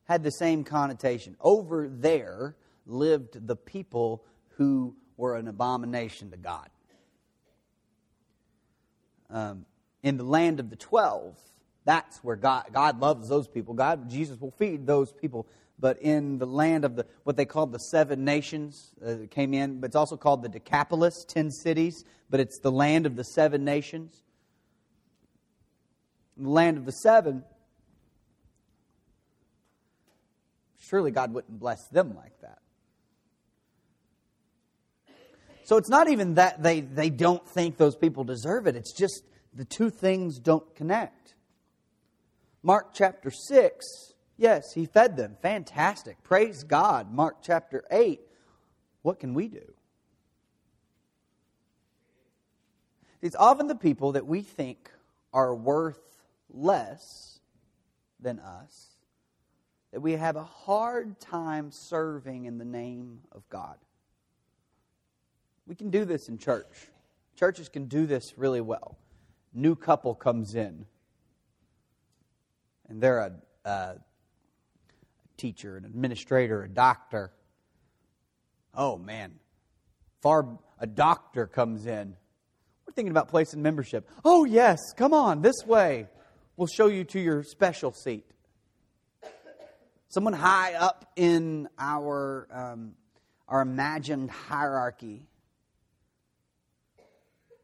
Had 0.05 0.23
the 0.23 0.31
same 0.31 0.65
connotation. 0.65 1.37
Over 1.41 1.89
there 1.89 2.57
lived 2.87 3.47
the 3.47 3.57
people 3.57 4.25
who 4.57 4.95
were 5.17 5.37
an 5.37 5.49
abomination 5.49 6.31
to 6.31 6.37
God. 6.37 6.69
Um, 9.31 9.65
in 10.03 10.17
the 10.17 10.25
land 10.25 10.61
of 10.61 10.71
the 10.71 10.77
twelve, 10.77 11.39
that's 11.85 12.19
where 12.23 12.37
God, 12.37 12.67
God 12.73 13.01
loves 13.01 13.29
those 13.29 13.49
people. 13.49 13.75
God, 13.75 14.09
Jesus 14.11 14.41
will 14.41 14.51
feed 14.53 14.87
those 14.87 15.13
people. 15.13 15.47
But 15.79 16.01
in 16.01 16.39
the 16.39 16.47
land 16.47 16.85
of 16.85 16.95
the 16.97 17.07
what 17.25 17.37
they 17.37 17.47
called 17.47 17.73
the 17.73 17.79
seven 17.79 18.25
nations 18.25 18.93
uh, 19.05 19.27
came 19.31 19.55
in, 19.55 19.81
but 19.81 19.87
it's 19.87 19.97
also 19.97 20.17
called 20.17 20.43
the 20.43 20.49
Decapolis, 20.49 21.25
ten 21.25 21.51
cities. 21.51 22.05
But 22.31 22.41
it's 22.41 22.59
the 22.61 22.71
land 22.71 23.07
of 23.07 23.17
the 23.17 23.25
seven 23.25 23.65
nations. 23.65 24.23
In 26.37 26.45
the 26.45 26.51
land 26.51 26.79
of 26.79 26.85
the 26.85 26.93
seven, 26.93 27.45
surely 30.89 31.11
God 31.11 31.33
wouldn't 31.33 31.59
bless 31.59 31.87
them 31.89 32.15
like 32.15 32.41
that. 32.41 32.59
So 35.65 35.79
it's 35.79 35.89
not 35.89 36.09
even 36.11 36.35
that 36.35 36.63
they, 36.63 36.81
they 36.81 37.09
don't 37.09 37.47
think 37.49 37.79
those 37.79 37.97
people 37.97 38.25
deserve 38.25 38.67
it. 38.67 38.77
It's 38.77 38.93
just 38.93 39.25
the 39.55 39.65
two 39.65 39.89
things 39.89 40.39
don't 40.39 40.75
connect. 40.75 41.35
Mark 42.63 42.93
chapter 42.93 43.31
6, 43.31 43.85
yes, 44.37 44.73
he 44.75 44.85
fed 44.85 45.17
them. 45.17 45.37
Fantastic. 45.41 46.23
Praise 46.23 46.65
God. 46.65 47.13
Mark 47.13 47.37
chapter 47.43 47.85
8, 47.91 48.21
what 49.03 49.19
can 49.19 49.33
we 49.33 49.49
do? 49.49 49.73
It's 53.23 53.37
often 53.37 53.67
the 53.67 53.75
people 53.75 54.13
that 54.13 54.27
we 54.27 54.43
think 54.43 54.91
are 55.33 55.55
worth 55.55 56.01
less 56.51 57.41
than 58.21 58.39
us 58.39 58.94
that 59.95 60.01
we 60.01 60.15
have 60.15 60.35
a 60.35 60.43
hard 60.43 61.21
time 61.21 61.71
serving 61.71 62.47
in 62.47 62.59
the 62.59 62.65
name 62.65 63.21
of 63.31 63.49
God. 63.49 63.77
We 65.69 65.77
can 65.77 65.91
do 65.91 66.05
this 66.05 66.29
in 66.29 66.37
church. 66.37 66.89
Churches 67.37 67.69
can 67.69 67.85
do 67.85 68.05
this 68.05 68.37
really 68.37 68.61
well. 68.61 68.99
New 69.53 69.77
couple 69.77 70.17
comes 70.17 70.57
in 70.57 70.85
and 72.89 73.01
they're 73.01 73.21
a, 73.21 73.33
a 73.65 73.95
teacher, 75.37 75.77
an 75.77 75.85
administrator, 75.85 76.65
a 76.65 76.69
doctor. 76.69 77.31
Oh 78.75 78.99
man, 78.99 79.35
far 80.21 80.59
a 80.81 80.89
doctor 80.89 81.47
comes 81.47 81.87
in. 81.87 82.17
We're 82.85 82.95
thinking 82.95 83.13
about 83.13 83.29
placing 83.29 83.63
membership. 83.63 84.11
Oh 84.25 84.45
yes, 84.45 84.81
come 84.97 85.15
on 85.15 85.41
this 85.41 85.65
way. 85.65 86.09
We'll 86.57 86.67
show 86.67 86.89
you 86.89 87.05
to 87.05 87.21
your 87.21 87.45
special 87.45 87.93
seat. 87.93 88.27
Someone 90.15 90.33
high 90.33 90.75
up 90.75 91.11
in 91.17 91.69
our 91.77 92.47
um, 92.53 92.93
our 93.49 93.63
imagined 93.63 94.31
hierarchy. 94.31 95.27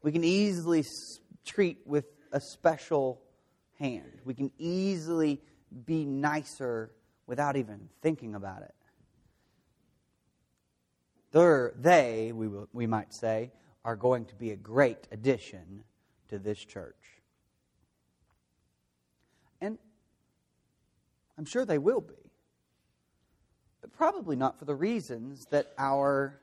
We 0.03 0.11
can 0.11 0.25
easily 0.25 0.83
treat 1.45 1.77
with 1.85 2.03
a 2.33 2.41
special 2.41 3.21
hand. 3.79 4.19
We 4.25 4.33
can 4.33 4.51
easily 4.57 5.39
be 5.85 6.03
nicer 6.03 6.91
without 7.25 7.55
even 7.55 7.87
thinking 8.01 8.35
about 8.35 8.63
it. 8.63 8.75
They're, 11.31 11.71
they, 11.79 12.33
we, 12.33 12.49
will, 12.49 12.67
we 12.73 12.85
might 12.85 13.13
say, 13.13 13.53
are 13.85 13.95
going 13.95 14.25
to 14.25 14.35
be 14.35 14.51
a 14.51 14.57
great 14.57 15.07
addition 15.09 15.85
to 16.27 16.37
this 16.37 16.59
church. 16.59 17.21
And 19.61 19.77
I'm 21.37 21.45
sure 21.45 21.63
they 21.63 21.77
will 21.77 22.01
be. 22.01 22.20
But 23.81 23.91
probably 23.93 24.35
not 24.35 24.59
for 24.59 24.65
the 24.65 24.75
reasons 24.75 25.45
that 25.49 25.73
our 25.77 26.39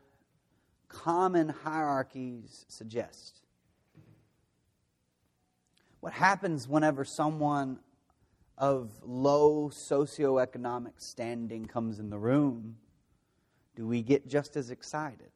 common 0.88 1.48
hierarchies 1.48 2.66
suggest. 2.68 3.40
What 6.00 6.12
happens 6.12 6.68
whenever 6.68 7.04
someone 7.04 7.78
of 8.56 8.90
low 9.04 9.70
socioeconomic 9.70 10.94
standing 10.96 11.66
comes 11.66 12.00
in 12.00 12.10
the 12.10 12.18
room? 12.18 12.76
Do 13.76 13.86
we 13.86 14.02
get 14.02 14.26
just 14.26 14.56
as 14.56 14.70
excited? 14.70 15.30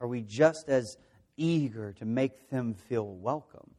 Are 0.00 0.08
we 0.08 0.22
just 0.22 0.68
as 0.68 0.98
eager 1.36 1.92
to 1.94 2.04
make 2.04 2.50
them 2.50 2.74
feel 2.74 3.06
welcome? 3.06 3.70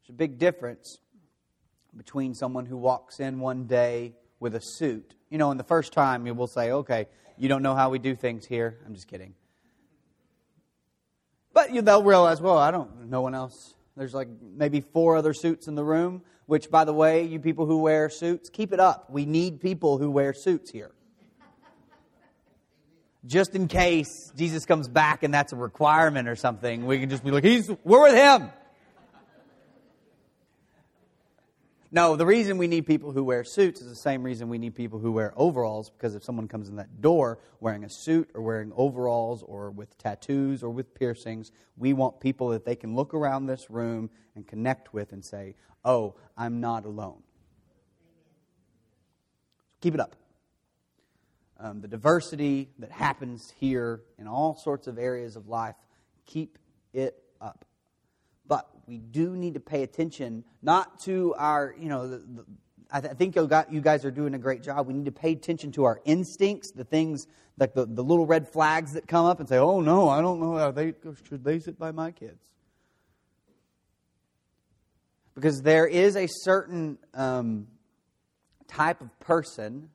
There's 0.00 0.10
a 0.10 0.12
big 0.12 0.38
difference 0.38 0.98
between 1.96 2.34
someone 2.34 2.66
who 2.66 2.76
walks 2.76 3.20
in 3.20 3.40
one 3.40 3.66
day 3.66 4.14
with 4.38 4.54
a 4.54 4.60
suit. 4.60 5.14
You 5.28 5.38
know, 5.38 5.50
in 5.50 5.56
the 5.58 5.64
first 5.64 5.92
time, 5.92 6.26
you 6.26 6.34
will 6.34 6.46
say, 6.46 6.72
okay, 6.72 7.06
you 7.36 7.48
don't 7.48 7.62
know 7.62 7.74
how 7.74 7.90
we 7.90 7.98
do 7.98 8.14
things 8.14 8.46
here. 8.46 8.78
I'm 8.86 8.94
just 8.94 9.08
kidding. 9.08 9.34
But 11.52 11.72
you, 11.72 11.82
they'll 11.82 12.02
realize, 12.02 12.40
well, 12.40 12.58
I 12.58 12.70
don't, 12.70 13.08
no 13.08 13.20
one 13.20 13.34
else. 13.34 13.74
There's 13.96 14.14
like 14.14 14.28
maybe 14.40 14.80
four 14.80 15.16
other 15.16 15.34
suits 15.34 15.68
in 15.68 15.74
the 15.74 15.84
room, 15.84 16.22
which, 16.46 16.70
by 16.70 16.84
the 16.84 16.92
way, 16.92 17.24
you 17.24 17.38
people 17.38 17.66
who 17.66 17.78
wear 17.78 18.08
suits, 18.08 18.48
keep 18.48 18.72
it 18.72 18.80
up. 18.80 19.10
We 19.10 19.26
need 19.26 19.60
people 19.60 19.98
who 19.98 20.10
wear 20.10 20.32
suits 20.32 20.70
here. 20.70 20.92
Just 23.26 23.54
in 23.54 23.68
case 23.68 24.32
Jesus 24.34 24.64
comes 24.64 24.88
back 24.88 25.22
and 25.22 25.34
that's 25.34 25.52
a 25.52 25.56
requirement 25.56 26.28
or 26.28 26.36
something, 26.36 26.86
we 26.86 26.98
can 26.98 27.10
just 27.10 27.22
be 27.22 27.30
like, 27.30 27.44
He's, 27.44 27.70
we're 27.84 28.02
with 28.02 28.14
him. 28.14 28.50
No, 31.92 32.14
the 32.14 32.26
reason 32.26 32.56
we 32.56 32.68
need 32.68 32.86
people 32.86 33.10
who 33.10 33.24
wear 33.24 33.42
suits 33.42 33.80
is 33.80 33.88
the 33.88 33.96
same 33.96 34.22
reason 34.22 34.48
we 34.48 34.58
need 34.58 34.76
people 34.76 35.00
who 35.00 35.10
wear 35.10 35.32
overalls, 35.36 35.90
because 35.90 36.14
if 36.14 36.22
someone 36.22 36.46
comes 36.46 36.68
in 36.68 36.76
that 36.76 37.00
door 37.00 37.40
wearing 37.58 37.82
a 37.82 37.88
suit 37.88 38.30
or 38.32 38.42
wearing 38.42 38.72
overalls 38.76 39.42
or 39.42 39.70
with 39.70 39.98
tattoos 39.98 40.62
or 40.62 40.70
with 40.70 40.94
piercings, 40.94 41.50
we 41.76 41.92
want 41.92 42.20
people 42.20 42.50
that 42.50 42.64
they 42.64 42.76
can 42.76 42.94
look 42.94 43.12
around 43.12 43.46
this 43.46 43.70
room 43.70 44.08
and 44.36 44.46
connect 44.46 44.94
with 44.94 45.12
and 45.12 45.24
say, 45.24 45.56
Oh, 45.84 46.14
I'm 46.36 46.60
not 46.60 46.84
alone. 46.84 47.22
Keep 49.80 49.94
it 49.94 50.00
up. 50.00 50.14
Um, 51.58 51.80
the 51.80 51.88
diversity 51.88 52.70
that 52.78 52.92
happens 52.92 53.52
here 53.58 54.02
in 54.18 54.28
all 54.28 54.54
sorts 54.54 54.86
of 54.86 54.98
areas 54.98 55.36
of 55.36 55.48
life, 55.48 55.74
keep 56.26 56.58
it. 56.92 57.22
But 58.50 58.68
we 58.88 58.98
do 58.98 59.36
need 59.36 59.54
to 59.54 59.60
pay 59.60 59.84
attention, 59.84 60.42
not 60.60 60.98
to 61.02 61.34
our, 61.38 61.72
you 61.78 61.88
know, 61.88 62.08
the, 62.08 62.16
the, 62.16 62.44
I, 62.90 63.00
th- 63.00 63.12
I 63.12 63.14
think 63.14 63.36
you, 63.36 63.46
got, 63.46 63.72
you 63.72 63.80
guys 63.80 64.04
are 64.04 64.10
doing 64.10 64.34
a 64.34 64.38
great 64.38 64.64
job. 64.64 64.88
We 64.88 64.92
need 64.92 65.04
to 65.04 65.12
pay 65.12 65.30
attention 65.30 65.70
to 65.72 65.84
our 65.84 66.00
instincts, 66.04 66.72
the 66.72 66.82
things 66.82 67.28
like 67.58 67.74
the, 67.74 67.86
the 67.86 68.02
little 68.02 68.26
red 68.26 68.48
flags 68.52 68.94
that 68.94 69.06
come 69.06 69.24
up 69.24 69.38
and 69.38 69.48
say, 69.48 69.56
oh 69.56 69.80
no, 69.80 70.08
I 70.08 70.20
don't 70.20 70.40
know 70.40 70.72
they 70.72 70.94
should 71.28 71.44
they 71.44 71.60
sit 71.60 71.78
by 71.78 71.92
my 71.92 72.10
kids. 72.10 72.42
Because 75.36 75.62
there 75.62 75.86
is 75.86 76.16
a 76.16 76.26
certain 76.26 76.98
um, 77.14 77.68
type 78.66 79.00
of 79.00 79.20
person 79.20 79.90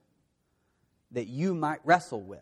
that 1.12 1.28
you 1.28 1.54
might 1.54 1.80
wrestle 1.84 2.22
with, 2.22 2.40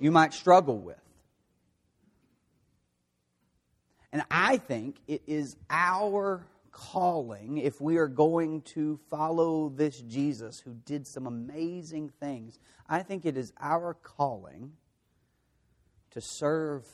you 0.00 0.10
might 0.10 0.34
struggle 0.34 0.80
with. 0.80 1.05
And 4.16 4.24
I 4.30 4.56
think 4.56 4.96
it 5.06 5.20
is 5.26 5.56
our 5.68 6.46
calling, 6.70 7.58
if 7.58 7.82
we 7.82 7.98
are 7.98 8.08
going 8.08 8.62
to 8.62 8.98
follow 9.10 9.68
this 9.68 10.00
Jesus 10.00 10.58
who 10.58 10.72
did 10.86 11.06
some 11.06 11.26
amazing 11.26 12.08
things, 12.18 12.58
I 12.88 13.02
think 13.02 13.26
it 13.26 13.36
is 13.36 13.52
our 13.60 13.92
calling 13.92 14.72
to 16.12 16.22
serve 16.22 16.86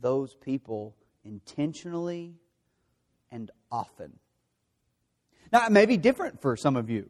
those 0.00 0.34
people 0.34 0.96
intentionally 1.24 2.34
and 3.30 3.52
often. 3.70 4.18
Now, 5.52 5.66
it 5.66 5.70
may 5.70 5.86
be 5.86 5.96
different 5.96 6.42
for 6.42 6.56
some 6.56 6.74
of 6.74 6.90
you. 6.90 7.08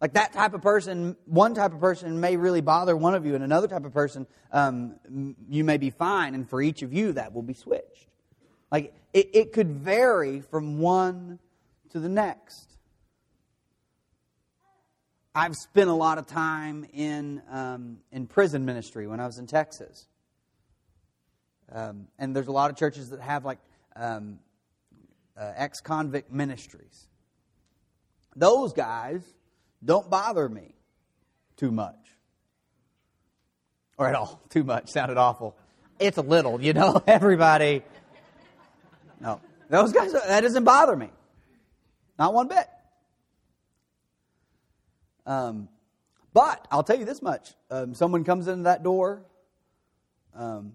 Like 0.00 0.12
that 0.12 0.32
type 0.32 0.54
of 0.54 0.62
person, 0.62 1.16
one 1.26 1.54
type 1.54 1.72
of 1.72 1.80
person 1.80 2.20
may 2.20 2.36
really 2.36 2.60
bother 2.60 2.96
one 2.96 3.14
of 3.14 3.26
you, 3.26 3.34
and 3.34 3.42
another 3.42 3.66
type 3.66 3.84
of 3.84 3.92
person, 3.92 4.26
um, 4.52 5.34
you 5.48 5.64
may 5.64 5.76
be 5.76 5.90
fine, 5.90 6.34
and 6.34 6.48
for 6.48 6.62
each 6.62 6.82
of 6.82 6.92
you, 6.92 7.12
that 7.12 7.34
will 7.34 7.42
be 7.42 7.54
switched. 7.54 8.06
Like 8.70 8.94
it, 9.12 9.30
it 9.32 9.52
could 9.52 9.70
vary 9.70 10.40
from 10.40 10.78
one 10.78 11.40
to 11.90 11.98
the 11.98 12.08
next. 12.08 12.76
I've 15.34 15.54
spent 15.54 15.88
a 15.88 15.94
lot 15.94 16.18
of 16.18 16.26
time 16.26 16.86
in, 16.92 17.42
um, 17.50 17.98
in 18.12 18.26
prison 18.26 18.64
ministry 18.64 19.06
when 19.06 19.20
I 19.20 19.26
was 19.26 19.38
in 19.38 19.46
Texas. 19.46 20.06
Um, 21.70 22.08
and 22.18 22.34
there's 22.34 22.46
a 22.46 22.52
lot 22.52 22.70
of 22.70 22.76
churches 22.76 23.10
that 23.10 23.20
have 23.20 23.44
like 23.44 23.58
um, 23.94 24.38
uh, 25.36 25.52
ex 25.56 25.80
convict 25.80 26.32
ministries. 26.32 27.08
Those 28.34 28.72
guys 28.72 29.22
don't 29.84 30.08
bother 30.10 30.48
me 30.48 30.74
too 31.56 31.70
much. 31.70 31.94
Or 33.96 34.06
at 34.06 34.14
all. 34.14 34.40
Too 34.48 34.64
much. 34.64 34.90
Sounded 34.90 35.16
awful. 35.16 35.56
It's 35.98 36.16
a 36.16 36.22
little, 36.22 36.60
you 36.62 36.72
know, 36.72 37.02
everybody. 37.06 37.82
No. 39.20 39.40
Those 39.68 39.92
guys, 39.92 40.12
that 40.12 40.40
doesn't 40.40 40.64
bother 40.64 40.96
me. 40.96 41.10
Not 42.18 42.32
one 42.32 42.48
bit. 42.48 42.66
Um, 45.26 45.68
but 46.32 46.66
I'll 46.70 46.82
tell 46.82 46.98
you 46.98 47.04
this 47.04 47.20
much. 47.20 47.52
Um, 47.70 47.94
someone 47.94 48.24
comes 48.24 48.48
into 48.48 48.64
that 48.64 48.82
door, 48.82 49.24
um, 50.34 50.72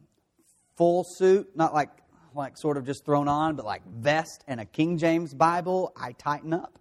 full 0.76 1.04
suit, 1.04 1.50
not 1.56 1.74
like, 1.74 1.90
like 2.36 2.58
sort 2.58 2.78
of 2.78 2.86
just 2.86 3.06
thrown 3.06 3.28
on, 3.28 3.56
but 3.56 3.66
like 3.66 3.82
vest 3.88 4.44
and 4.48 4.60
a 4.60 4.66
King 4.66 4.98
James 4.98 5.34
Bible, 5.34 5.94
I 5.96 6.12
tighten 6.12 6.54
up. 6.54 6.78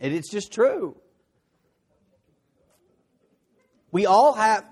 And 0.00 0.12
it's 0.14 0.30
just 0.30 0.52
true. 0.52 0.96
We 3.92 4.06
all 4.06 4.34
have 4.34 4.64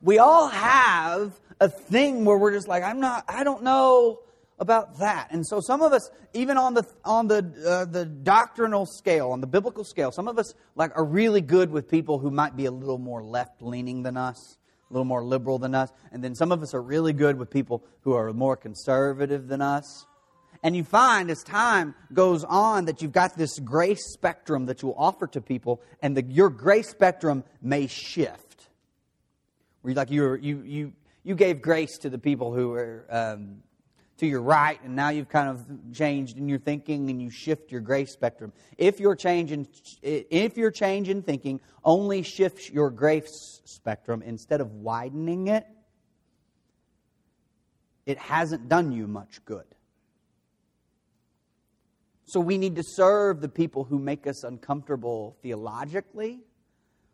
we 0.00 0.18
all 0.18 0.48
have 0.48 1.32
a 1.60 1.68
thing 1.68 2.24
where 2.24 2.38
we're 2.38 2.52
just 2.52 2.68
like 2.68 2.84
I'm 2.84 3.00
not 3.00 3.24
I 3.28 3.42
don't 3.42 3.62
know 3.62 4.20
about 4.58 4.98
that. 5.00 5.28
And 5.32 5.46
so 5.46 5.60
some 5.60 5.82
of 5.82 5.92
us 5.92 6.08
even 6.32 6.56
on 6.56 6.74
the 6.74 6.84
on 7.04 7.26
the 7.26 7.38
uh, 7.66 7.84
the 7.86 8.04
doctrinal 8.04 8.86
scale, 8.86 9.30
on 9.30 9.40
the 9.40 9.46
biblical 9.46 9.84
scale, 9.84 10.12
some 10.12 10.28
of 10.28 10.38
us 10.38 10.54
like 10.74 10.92
are 10.96 11.04
really 11.04 11.40
good 11.40 11.70
with 11.70 11.88
people 11.90 12.18
who 12.18 12.30
might 12.30 12.56
be 12.56 12.66
a 12.66 12.70
little 12.70 12.98
more 12.98 13.22
left 13.22 13.62
leaning 13.62 14.02
than 14.02 14.16
us, 14.16 14.58
a 14.90 14.92
little 14.92 15.04
more 15.04 15.24
liberal 15.24 15.58
than 15.58 15.74
us, 15.74 15.90
and 16.12 16.22
then 16.22 16.34
some 16.34 16.52
of 16.52 16.62
us 16.62 16.74
are 16.74 16.82
really 16.82 17.12
good 17.12 17.38
with 17.38 17.50
people 17.50 17.84
who 18.02 18.12
are 18.12 18.32
more 18.32 18.56
conservative 18.56 19.48
than 19.48 19.60
us. 19.60 20.06
And 20.62 20.74
you 20.74 20.84
find 20.84 21.30
as 21.30 21.42
time 21.42 21.94
goes 22.12 22.44
on 22.44 22.86
that 22.86 23.02
you've 23.02 23.12
got 23.12 23.36
this 23.36 23.58
grace 23.58 24.12
spectrum 24.12 24.66
that 24.66 24.82
you 24.82 24.88
will 24.88 24.98
offer 24.98 25.26
to 25.28 25.40
people, 25.40 25.82
and 26.02 26.16
the, 26.16 26.22
your 26.24 26.50
grace 26.50 26.88
spectrum 26.88 27.44
may 27.62 27.86
shift. 27.86 28.68
Where 29.82 29.90
you 29.90 29.96
like 29.96 30.10
you 30.10 30.34
you 30.34 30.62
you 30.64 30.92
you 31.22 31.34
gave 31.34 31.62
grace 31.62 31.98
to 31.98 32.10
the 32.10 32.18
people 32.18 32.52
who 32.52 32.70
were 32.70 33.06
um, 33.08 33.62
to 34.18 34.26
your 34.26 34.40
right, 34.40 34.82
and 34.82 34.96
now 34.96 35.10
you've 35.10 35.28
kind 35.28 35.48
of 35.48 35.94
changed 35.94 36.38
in 36.38 36.48
your 36.48 36.58
thinking, 36.58 37.10
and 37.10 37.20
you 37.20 37.30
shift 37.30 37.70
your 37.70 37.80
grace 37.80 38.12
spectrum. 38.12 38.52
If 38.78 38.98
your 38.98 39.14
change 39.14 39.52
in 39.52 39.68
if 40.02 40.56
your 40.56 40.70
change 40.70 41.08
in 41.08 41.22
thinking 41.22 41.60
only 41.84 42.22
shifts 42.22 42.70
your 42.70 42.90
grace 42.90 43.60
spectrum 43.64 44.22
instead 44.22 44.60
of 44.60 44.72
widening 44.72 45.48
it, 45.48 45.66
it 48.06 48.18
hasn't 48.18 48.68
done 48.68 48.90
you 48.92 49.06
much 49.06 49.44
good. 49.44 49.66
So 52.26 52.40
we 52.40 52.58
need 52.58 52.74
to 52.76 52.82
serve 52.82 53.40
the 53.40 53.48
people 53.48 53.84
who 53.84 54.00
make 54.00 54.26
us 54.26 54.42
uncomfortable 54.42 55.36
theologically. 55.42 56.40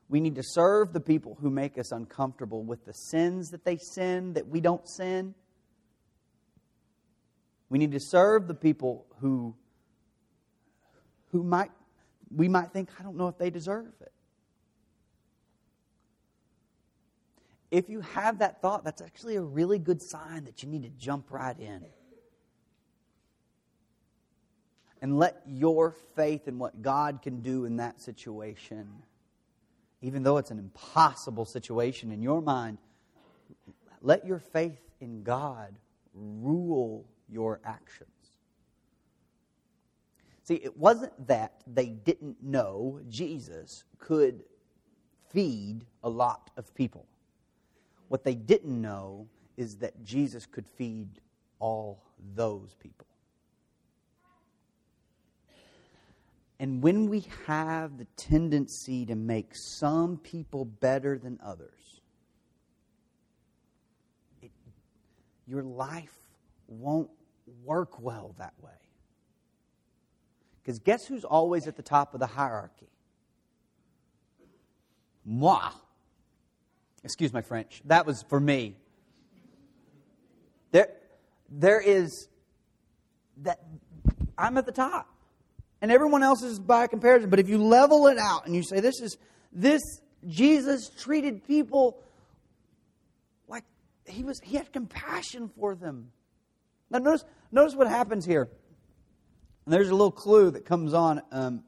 We 0.09 0.21
need 0.21 0.37
to 0.37 0.42
serve 0.42 0.95
the 0.95 1.00
people 1.00 1.37
who 1.40 1.50
make 1.50 1.78
us 1.78 1.92
uncomfortable 1.92 2.62
with 2.62 2.87
the 2.87 2.95
sins 2.95 3.50
that 3.50 3.64
they 3.64 3.76
sin 3.76 4.33
that 4.35 4.49
we 4.49 4.62
don't 4.62 4.88
sin. 4.88 5.35
We 7.69 7.78
need 7.78 7.92
to 7.92 8.00
serve 8.00 8.49
the 8.49 8.54
people 8.54 9.07
who, 9.21 9.54
who 11.31 11.42
might, 11.42 11.71
we 12.35 12.49
might 12.49 12.73
think, 12.73 12.88
I 12.99 13.02
don't 13.02 13.16
know 13.16 13.28
if 13.28 13.37
they 13.37 13.50
deserve 13.50 13.92
it. 14.00 14.12
If 17.71 17.88
you 17.88 18.00
have 18.00 18.40
that 18.40 18.61
thought, 18.61 18.85
that's 18.85 19.00
actually 19.00 19.37
a 19.37 19.42
really 19.42 19.78
good 19.78 20.02
sign 20.02 20.45
that 20.45 20.62
you 20.62 20.69
need 20.71 20.83
to 20.83 20.90
jump 20.90 21.31
right 21.31 21.59
in. 21.59 21.85
And 25.02 25.18
let 25.18 25.42
your 25.47 25.90
faith 26.14 26.47
in 26.47 26.59
what 26.59 26.80
God 26.80 27.21
can 27.23 27.42
do 27.42 27.64
in 27.64 27.76
that 27.76 28.00
situation, 28.00 28.88
even 30.00 30.23
though 30.23 30.37
it's 30.38 30.52
an 30.52 30.61
impossible 30.61 31.44
situation 31.44 32.12
in 32.12 32.23
your 32.23 32.40
mind, 32.40 32.78
let 34.00 34.25
your 34.25 34.38
faith 34.38 34.80
in 35.00 35.25
God 35.25 35.75
rule 36.14 37.04
your 37.28 37.61
actions. 37.64 38.09
See, 40.44 40.54
it 40.54 40.76
wasn't 40.76 41.26
that 41.26 41.62
they 41.66 41.87
didn't 41.87 42.42
know 42.42 43.00
Jesus 43.09 43.82
could 43.99 44.44
feed 45.30 45.85
a 46.04 46.09
lot 46.09 46.50
of 46.56 46.73
people. 46.75 47.06
What 48.06 48.23
they 48.23 48.35
didn't 48.35 48.80
know 48.80 49.26
is 49.56 49.76
that 49.78 50.04
Jesus 50.04 50.47
could 50.47 50.66
feed 50.66 51.09
all 51.59 52.04
those 52.35 52.76
people. 52.78 53.06
And 56.62 56.81
when 56.81 57.11
we 57.11 57.25
have 57.49 57.99
the 57.99 58.04
tendency 58.16 59.04
to 59.07 59.16
make 59.16 59.49
some 59.52 60.16
people 60.16 60.64
better 60.64 61.19
than 61.19 61.40
others, 61.45 62.00
it, 64.40 64.52
your 65.45 65.64
life 65.64 66.14
won't 66.69 67.11
work 67.64 68.00
well 68.00 68.37
that 68.38 68.54
way. 68.61 68.71
Because 70.62 70.78
guess 70.78 71.04
who's 71.04 71.25
always 71.25 71.66
at 71.66 71.75
the 71.75 71.83
top 71.83 72.14
of 72.14 72.21
the 72.21 72.28
hierarchy? 72.28 72.92
Moi. 75.25 75.69
Excuse 77.02 77.33
my 77.33 77.42
French. 77.42 77.83
That 77.87 78.07
was 78.07 78.23
for 78.28 78.38
me. 78.38 78.76
There, 80.71 80.90
there 81.50 81.81
is 81.81 82.28
that 83.38 83.59
I'm 84.38 84.57
at 84.59 84.64
the 84.64 84.71
top. 84.71 85.09
And 85.82 85.90
everyone 85.90 86.22
else 86.22 86.42
is 86.42 86.60
by 86.60 86.86
comparison. 86.86 87.28
But 87.28 87.40
if 87.40 87.48
you 87.48 87.58
level 87.58 88.06
it 88.06 88.16
out 88.16 88.46
and 88.46 88.54
you 88.54 88.62
say, 88.62 88.78
this 88.78 89.00
is 89.00 89.18
this 89.52 89.82
Jesus 90.26 90.88
treated 90.88 91.44
people 91.46 92.00
like 93.48 93.64
he 94.06 94.22
was 94.22 94.40
he 94.44 94.56
had 94.56 94.72
compassion 94.72 95.50
for 95.58 95.74
them. 95.74 96.12
Now 96.88 97.00
notice 97.00 97.24
notice 97.50 97.74
what 97.74 97.88
happens 97.88 98.24
here. 98.24 98.48
And 99.66 99.74
there's 99.74 99.88
a 99.88 99.94
little 99.94 100.12
clue 100.12 100.52
that 100.52 100.64
comes 100.64 100.94
on. 100.94 101.20
Um, 101.32 101.64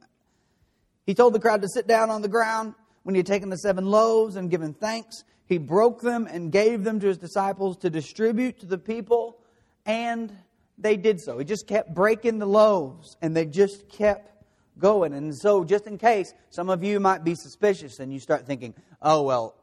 he 1.07 1.15
told 1.15 1.35
the 1.35 1.41
crowd 1.41 1.63
to 1.63 1.69
sit 1.69 1.87
down 1.87 2.09
on 2.11 2.23
the 2.23 2.29
ground 2.29 2.75
when 3.03 3.15
he 3.15 3.19
had 3.19 3.27
taken 3.27 3.51
the 3.51 3.59
seven 3.59 3.85
loaves 3.85 4.37
and 4.37 4.49
given 4.49 4.75
thanks. 4.75 5.25
He 5.47 5.59
broke 5.59 6.01
them 6.01 6.27
and 6.31 6.51
gave 6.51 6.85
them 6.85 7.01
to 7.01 7.07
his 7.07 7.19
disciples 7.19 7.77
to 7.79 7.91
distribute 7.91 8.61
to 8.61 8.67
the 8.67 8.79
people, 8.79 9.39
and 9.85 10.33
they 10.79 10.97
did 10.97 11.21
so. 11.21 11.39
He 11.39 11.45
just 11.45 11.67
kept 11.67 11.95
breaking 11.95 12.39
the 12.39 12.47
loaves, 12.47 13.17
and 13.23 13.37
they 13.37 13.47
just 13.47 13.89
kept 13.89 14.31
going. 14.79 15.13
And 15.13 15.35
so, 15.35 15.65
just 15.65 15.87
in 15.87 15.99
case 15.99 16.35
some 16.51 16.69
of 16.69 16.83
you 16.83 17.01
might 17.01 17.25
be 17.25 17.35
suspicious 17.35 18.01
and 18.01 18.13
you 18.13 18.19
start 18.19 18.47
thinking, 18.47 18.75
oh, 19.01 19.23
well, 19.23 19.55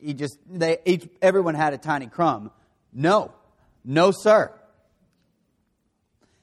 he 0.00 0.14
just, 0.14 0.38
they, 0.48 0.78
each, 0.84 1.08
everyone 1.20 1.54
had 1.54 1.72
a 1.74 1.78
tiny 1.78 2.06
crumb. 2.06 2.50
No, 2.92 3.32
no, 3.84 4.10
sir. 4.10 4.52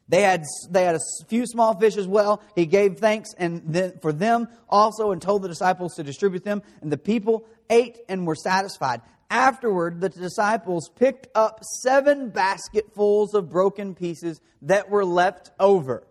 They 0.10 0.24
had, 0.24 0.44
they 0.72 0.84
had 0.84 0.96
a 0.96 1.26
few 1.28 1.46
small 1.46 1.80
fish 1.80 1.96
as 1.96 2.08
well. 2.08 2.42
He 2.56 2.66
gave 2.66 2.98
thanks 2.98 3.30
and 3.38 3.62
then 3.66 4.00
for 4.02 4.12
them 4.12 4.48
also 4.68 5.12
and 5.12 5.22
told 5.22 5.44
the 5.44 5.48
disciples 5.48 5.96
to 5.96 6.04
distribute 6.04 6.44
them. 6.44 6.64
And 6.82 6.92
the 6.92 6.98
people 6.98 7.46
ate 7.70 8.00
and 8.10 8.26
were 8.26 8.36
satisfied. 8.36 9.02
Afterward, 9.30 10.02
the 10.02 10.10
disciples 10.10 10.90
picked 10.90 11.28
up 11.36 11.64
seven 11.84 12.30
basketfuls 12.30 13.36
of 13.36 13.50
broken 13.50 13.94
pieces 13.94 14.42
that 14.64 14.90
were 14.90 15.06
left 15.06 15.52
over. 15.60 16.08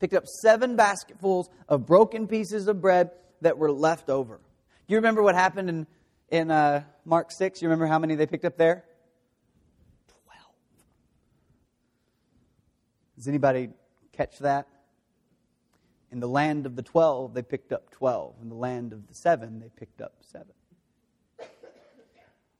Picked 0.00 0.14
up 0.14 0.24
seven 0.26 0.74
basketfuls 0.74 1.48
of 1.68 1.86
broken 1.86 2.26
pieces 2.26 2.66
of 2.66 2.80
bread 2.80 3.12
that 3.42 3.58
were 3.58 3.70
left 3.70 4.10
over. 4.10 4.38
Do 4.88 4.92
you 4.92 4.96
remember 4.96 5.22
what 5.22 5.36
happened 5.36 5.68
in, 5.68 5.86
in 6.30 6.50
uh, 6.50 6.82
Mark 7.04 7.30
6? 7.30 7.62
You 7.62 7.68
remember 7.68 7.86
how 7.86 8.00
many 8.00 8.16
they 8.16 8.26
picked 8.26 8.44
up 8.44 8.56
there? 8.56 8.84
Does 13.16 13.28
anybody 13.28 13.70
catch 14.12 14.38
that? 14.40 14.66
In 16.12 16.20
the 16.20 16.28
land 16.28 16.66
of 16.66 16.76
the 16.76 16.82
12, 16.82 17.34
they 17.34 17.42
picked 17.42 17.72
up 17.72 17.90
12. 17.90 18.34
In 18.42 18.48
the 18.48 18.54
land 18.54 18.92
of 18.92 19.08
the 19.08 19.14
7, 19.14 19.58
they 19.58 19.70
picked 19.76 20.00
up 20.00 20.14
7. 20.20 20.46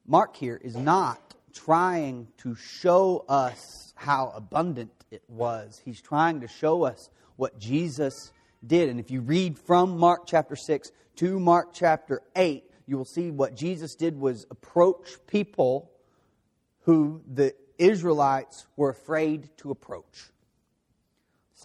Mark 0.07 0.37
here 0.37 0.61
is 0.63 0.77
not 0.77 1.35
trying 1.53 2.29
to 2.39 2.55
show 2.55 3.25
us 3.29 3.93
how 3.97 4.33
abundant 4.35 4.93
it 5.11 5.23
was. 5.29 5.81
He's 5.85 6.01
trying 6.01 6.41
to 6.41 6.49
show 6.49 6.85
us 6.85 7.11
what 7.37 7.59
Jesus 7.59 8.33
did. 8.67 8.89
And 8.89 9.01
if 9.01 9.11
you 9.11 9.21
read 9.21 9.59
from 9.59 9.99
Mark 9.99 10.27
chapter 10.27 10.57
6 10.57 10.91
to 11.17 11.41
Mark 11.41 11.73
chapter 11.73 12.23
8, 12.35 12.65
you 12.87 12.97
will 12.97 13.05
see 13.05 13.31
what 13.31 13.57
Jesus 13.57 13.95
did 13.95 14.19
was 14.19 14.47
approach 14.51 15.17
people 15.27 15.91
who 16.83 17.23
the 17.27 17.55
Israelites 17.79 18.67
were 18.77 18.91
afraid 18.91 19.51
to 19.59 19.71
approach. 19.71 20.31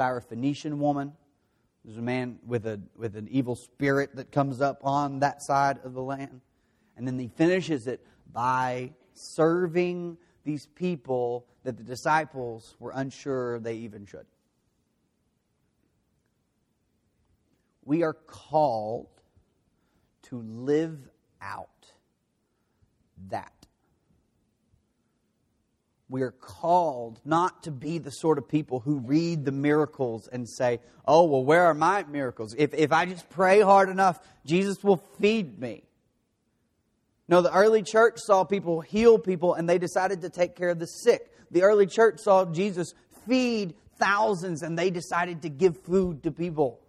Syrophoenician 0.01 0.77
woman. 0.77 1.13
There's 1.85 1.97
a 1.97 2.01
man 2.01 2.39
with, 2.45 2.65
a, 2.65 2.79
with 2.95 3.15
an 3.15 3.27
evil 3.29 3.55
spirit 3.55 4.15
that 4.15 4.31
comes 4.31 4.61
up 4.61 4.81
on 4.83 5.19
that 5.19 5.41
side 5.41 5.79
of 5.83 5.93
the 5.93 6.01
land. 6.01 6.41
And 6.97 7.07
then 7.07 7.19
he 7.19 7.27
finishes 7.27 7.87
it 7.87 8.05
by 8.31 8.93
serving 9.13 10.17
these 10.43 10.65
people 10.65 11.45
that 11.63 11.77
the 11.77 11.83
disciples 11.83 12.75
were 12.79 12.91
unsure 12.95 13.59
they 13.59 13.75
even 13.75 14.05
should. 14.05 14.25
We 17.85 18.03
are 18.03 18.13
called 18.13 19.07
to 20.23 20.41
live 20.41 20.97
out 21.41 21.67
that 23.29 23.60
we 26.11 26.23
are 26.23 26.31
called 26.31 27.21
not 27.23 27.63
to 27.63 27.71
be 27.71 27.97
the 27.97 28.11
sort 28.11 28.37
of 28.37 28.45
people 28.45 28.81
who 28.81 28.99
read 28.99 29.45
the 29.45 29.51
miracles 29.53 30.27
and 30.27 30.47
say, 30.47 30.81
oh, 31.07 31.23
well, 31.23 31.43
where 31.43 31.63
are 31.63 31.73
my 31.73 32.03
miracles? 32.03 32.53
If, 32.57 32.73
if 32.73 32.91
I 32.91 33.05
just 33.05 33.29
pray 33.29 33.61
hard 33.61 33.87
enough, 33.87 34.19
Jesus 34.45 34.83
will 34.83 34.97
feed 35.21 35.57
me. 35.57 35.83
No, 37.29 37.41
the 37.41 37.53
early 37.53 37.81
church 37.81 38.19
saw 38.19 38.43
people 38.43 38.81
heal 38.81 39.17
people 39.19 39.53
and 39.53 39.69
they 39.69 39.77
decided 39.77 40.21
to 40.23 40.29
take 40.29 40.57
care 40.57 40.69
of 40.69 40.79
the 40.79 40.85
sick. 40.85 41.31
The 41.49 41.63
early 41.63 41.87
church 41.87 42.19
saw 42.19 42.43
Jesus 42.43 42.93
feed 43.25 43.75
thousands 43.97 44.63
and 44.63 44.77
they 44.77 44.89
decided 44.89 45.43
to 45.43 45.49
give 45.49 45.77
food 45.77 46.23
to 46.23 46.31
people. 46.31 46.81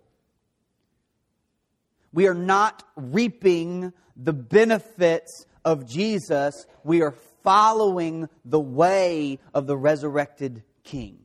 We 2.12 2.26
are 2.26 2.34
not 2.34 2.82
reaping 2.96 3.92
the 4.16 4.32
benefits 4.32 5.46
of 5.64 5.88
Jesus. 5.88 6.66
We 6.82 7.02
are 7.02 7.14
following 7.42 8.28
the 8.44 8.60
way 8.60 9.38
of 9.54 9.66
the 9.66 9.76
resurrected 9.76 10.62
King. 10.84 11.18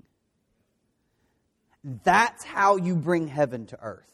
That's 2.03 2.43
how 2.43 2.77
you 2.77 2.95
bring 2.95 3.27
heaven 3.27 3.65
to 3.67 3.80
earth. 3.82 4.08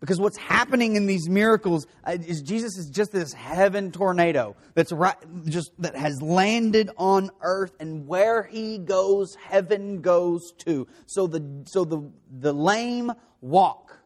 Because 0.00 0.18
what's 0.18 0.38
happening 0.38 0.96
in 0.96 1.06
these 1.06 1.28
miracles 1.28 1.86
uh, 2.04 2.16
is 2.26 2.40
Jesus 2.40 2.78
is 2.78 2.88
just 2.88 3.12
this 3.12 3.34
heaven 3.34 3.92
tornado 3.92 4.56
that's 4.74 4.92
right, 4.92 5.16
just 5.44 5.72
that 5.78 5.94
has 5.94 6.22
landed 6.22 6.90
on 6.96 7.30
earth, 7.42 7.72
and 7.78 8.06
where 8.06 8.42
he 8.42 8.78
goes, 8.78 9.34
heaven 9.34 10.00
goes 10.00 10.52
too. 10.56 10.88
So 11.04 11.26
the 11.26 11.64
so 11.66 11.84
the 11.84 12.10
the 12.30 12.54
lame 12.54 13.12
walk, 13.42 13.98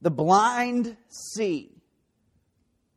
the 0.00 0.10
blind 0.10 0.96
see, 1.08 1.70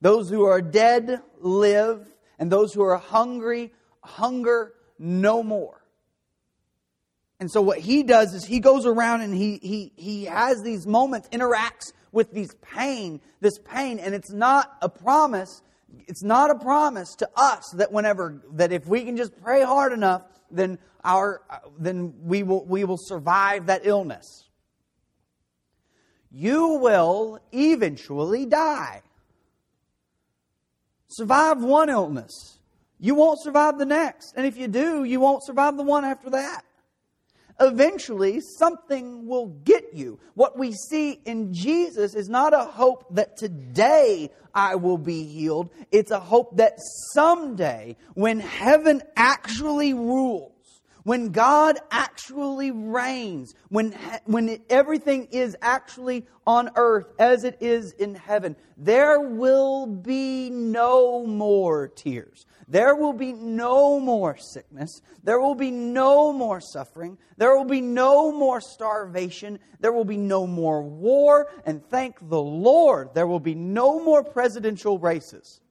those 0.01 0.27
who 0.27 0.45
are 0.45 0.63
dead 0.63 1.21
live, 1.39 2.11
and 2.39 2.51
those 2.51 2.73
who 2.73 2.81
are 2.81 2.97
hungry 2.97 3.73
hunger 4.03 4.73
no 4.99 5.43
more. 5.43 5.81
And 7.39 7.51
so 7.51 7.61
what 7.61 7.79
he 7.79 8.03
does 8.03 8.33
is 8.33 8.45
he 8.45 8.59
goes 8.59 8.85
around 8.85 9.21
and 9.21 9.33
he 9.33 9.59
he 9.61 9.91
he 9.97 10.25
has 10.25 10.63
these 10.63 10.87
moments, 10.87 11.27
interacts 11.29 11.91
with 12.11 12.31
these 12.31 12.53
pain, 12.55 13.19
this 13.41 13.59
pain, 13.59 13.99
and 13.99 14.15
it's 14.15 14.31
not 14.31 14.77
a 14.81 14.87
promise. 14.87 15.61
It's 16.07 16.23
not 16.23 16.49
a 16.49 16.55
promise 16.55 17.15
to 17.15 17.29
us 17.35 17.69
that 17.75 17.91
whenever 17.91 18.41
that 18.53 18.71
if 18.71 18.87
we 18.87 19.03
can 19.03 19.17
just 19.17 19.35
pray 19.41 19.63
hard 19.63 19.91
enough, 19.91 20.23
then 20.49 20.79
our 21.03 21.41
then 21.77 22.13
we 22.21 22.43
will 22.43 22.65
we 22.65 22.85
will 22.85 22.97
survive 22.97 23.65
that 23.65 23.81
illness. 23.85 24.45
You 26.31 26.79
will 26.81 27.39
eventually 27.51 28.45
die 28.45 29.01
survive 31.15 31.63
one 31.63 31.89
illness, 31.89 32.59
you 32.99 33.15
won't 33.15 33.41
survive 33.41 33.77
the 33.77 33.85
next. 33.85 34.33
And 34.35 34.45
if 34.45 34.57
you 34.57 34.67
do, 34.67 35.03
you 35.03 35.19
won't 35.19 35.45
survive 35.45 35.77
the 35.77 35.83
one 35.83 36.03
after 36.03 36.29
that. 36.31 36.63
Eventually, 37.59 38.41
something 38.41 39.25
will 39.25 39.47
get 39.47 39.93
you. 39.93 40.19
What 40.33 40.59
we 40.59 40.73
see 40.73 41.21
in 41.23 41.53
Jesus 41.53 42.13
is 42.13 42.27
not 42.27 42.53
a 42.53 42.65
hope 42.65 43.05
that 43.15 43.37
today 43.37 44.29
I 44.53 44.75
will 44.75 44.97
be 44.97 45.23
healed. 45.23 45.69
It's 45.89 46.11
a 46.11 46.19
hope 46.19 46.57
that 46.57 46.73
someday, 47.13 47.95
when 48.13 48.41
heaven 48.41 49.01
actually 49.15 49.93
rules, 49.93 50.51
when 51.05 51.29
God 51.29 51.77
actually 51.91 52.71
reigns, 52.71 53.53
when, 53.69 53.91
when 54.25 54.59
everything 54.71 55.27
is 55.29 55.55
actually 55.61 56.25
on 56.47 56.71
earth 56.75 57.13
as 57.19 57.43
it 57.43 57.57
is 57.61 57.91
in 57.91 58.15
heaven, 58.15 58.55
there 58.75 59.19
will 59.19 59.85
be 59.85 60.49
no 60.49 61.23
more 61.23 61.87
tears. 61.89 62.47
There 62.67 62.95
will 62.95 63.13
be 63.13 63.33
no 63.33 63.99
more 63.99 64.35
sickness. 64.35 65.03
There 65.23 65.39
will 65.39 65.53
be 65.53 65.69
no 65.69 66.33
more 66.33 66.59
suffering. 66.59 67.19
There 67.37 67.55
will 67.55 67.65
be 67.65 67.81
no 67.81 68.31
more 68.31 68.59
starvation. 68.59 69.59
There 69.79 69.93
will 69.93 70.05
be 70.05 70.17
no 70.17 70.47
more 70.47 70.81
war. 70.81 71.49
And 71.67 71.85
thank 71.87 72.17
the 72.29 72.41
Lord, 72.41 73.13
there 73.13 73.27
will 73.27 73.39
be 73.39 73.53
no 73.53 74.03
more 74.03 74.23
presidential 74.23 74.97
races. 74.97 75.61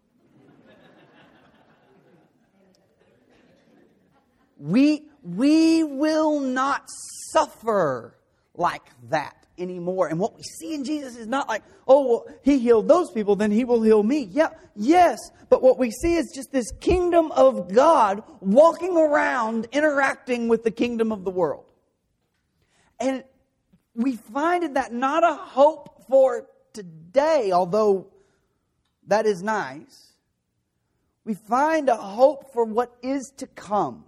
We, 4.57 5.09
we 5.25 5.83
will 5.83 6.39
not 6.41 6.85
suffer 7.33 8.15
like 8.55 8.89
that 9.09 9.47
anymore. 9.59 10.09
And 10.09 10.19
what 10.19 10.37
we 10.37 10.43
see 10.43 10.75
in 10.75 10.85
Jesus 10.85 11.17
is 11.17 11.27
not 11.27 11.49
like, 11.49 11.63
oh, 11.89 12.07
well, 12.07 12.27
he 12.43 12.59
healed 12.59 12.89
those 12.89 13.11
people, 13.11 13.37
then 13.37 13.51
he 13.51 13.65
will 13.65 13.83
heal 13.83 14.03
me. 14.03 14.29
Yeah, 14.31 14.51
yes. 14.77 15.19
But 15.49 15.63
what 15.63 15.79
we 15.79 15.91
see 15.91 16.15
is 16.15 16.33
just 16.35 16.53
this 16.53 16.71
kingdom 16.81 17.33
of 17.33 17.73
God 17.73 18.23
walking 18.41 18.97
around, 18.97 19.69
interacting 19.73 20.49
with 20.49 20.63
the 20.63 20.71
kingdom 20.71 21.13
of 21.13 21.25
the 21.25 21.31
world. 21.31 21.65
And 23.01 23.25
we 23.95 24.17
find 24.17 24.65
in 24.65 24.75
that 24.75 24.93
not 24.93 25.25
a 25.25 25.35
hope 25.35 26.05
for 26.09 26.47
today, 26.73 27.53
although 27.53 28.09
that 29.07 29.27
is 29.27 29.43
nice. 29.43 30.13
We 31.25 31.35
find 31.35 31.89
a 31.89 31.97
hope 31.97 32.53
for 32.53 32.65
what 32.65 32.95
is 33.03 33.33
to 33.39 33.47
come. 33.47 34.05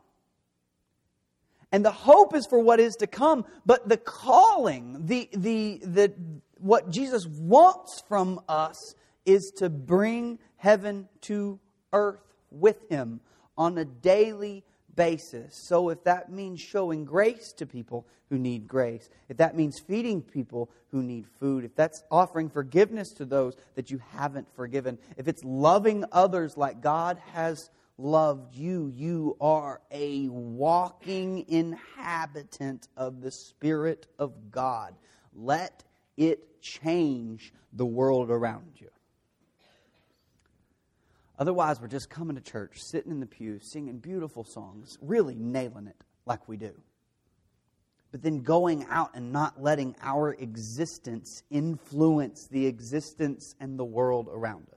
And 1.77 1.85
the 1.85 1.93
hope 1.93 2.35
is 2.35 2.47
for 2.47 2.59
what 2.59 2.81
is 2.81 2.97
to 2.97 3.07
come, 3.07 3.45
but 3.67 3.87
the 3.87 3.99
calling, 3.99 5.05
the, 5.05 5.29
the, 5.35 5.83
the, 5.85 6.15
what 6.57 6.89
Jesus 6.89 7.27
wants 7.27 8.03
from 8.09 8.41
us 8.49 8.95
is 9.27 9.51
to 9.59 9.69
bring 9.69 10.39
heaven 10.57 11.07
to 11.21 11.61
earth 11.93 12.33
with 12.51 12.89
him 12.89 13.21
on 13.59 13.77
a 13.77 13.85
daily 13.85 14.65
basis. 14.95 15.55
So 15.55 15.91
if 15.91 16.03
that 16.05 16.33
means 16.33 16.63
showing 16.63 17.05
grace 17.05 17.53
to 17.59 17.67
people 17.67 18.07
who 18.31 18.39
need 18.39 18.67
grace, 18.67 19.11
if 19.29 19.37
that 19.37 19.55
means 19.55 19.79
feeding 19.79 20.23
people 20.23 20.71
who 20.93 21.03
need 21.03 21.27
food, 21.39 21.63
if 21.63 21.75
that's 21.75 22.05
offering 22.11 22.49
forgiveness 22.49 23.11
to 23.11 23.27
those 23.27 23.55
that 23.75 23.91
you 23.91 24.01
haven't 24.13 24.49
forgiven, 24.57 24.97
if 25.19 25.29
it's 25.29 25.45
loving 25.45 26.07
others 26.11 26.57
like 26.57 26.81
God 26.81 27.19
has 27.35 27.69
loved 27.99 28.55
you. 28.55 28.93
You 28.95 29.37
are 29.41 29.81
a 29.91 30.29
walking 30.29 31.45
inhabitant 31.49 32.89
of 32.97 33.21
the 33.21 33.31
Spirit 33.31 34.07
of 34.19 34.51
God. 34.51 34.95
Let 35.35 35.85
it 36.17 36.61
change 36.61 37.53
the 37.73 37.87
world 37.87 38.31
around 38.31 38.73
you. 38.77 38.89
Otherwise, 41.39 41.81
we're 41.81 41.89
just 41.89 42.09
coming 42.09 42.37
to 42.37 42.43
church, 42.43 42.83
sitting 42.83 43.13
in 43.13 43.21
the 43.21 43.27
pew, 43.27 43.59
singing 43.59 43.99
beautiful 43.99 44.43
songs, 44.43 44.99
really 45.03 45.35
nailing 45.35 45.87
it 45.87 46.03
like 46.25 46.49
we 46.49 46.57
do. 46.57 46.73
But 48.11 48.23
then 48.23 48.43
going 48.43 48.87
out 48.89 49.11
and 49.15 49.33
not 49.33 49.63
letting 49.63 49.95
our 50.01 50.33
existence 50.33 51.43
influence 51.51 52.47
the 52.47 52.67
existence 52.67 53.55
and 53.61 53.79
the 53.79 53.85
world 53.85 54.29
around 54.33 54.67
us. 54.73 54.76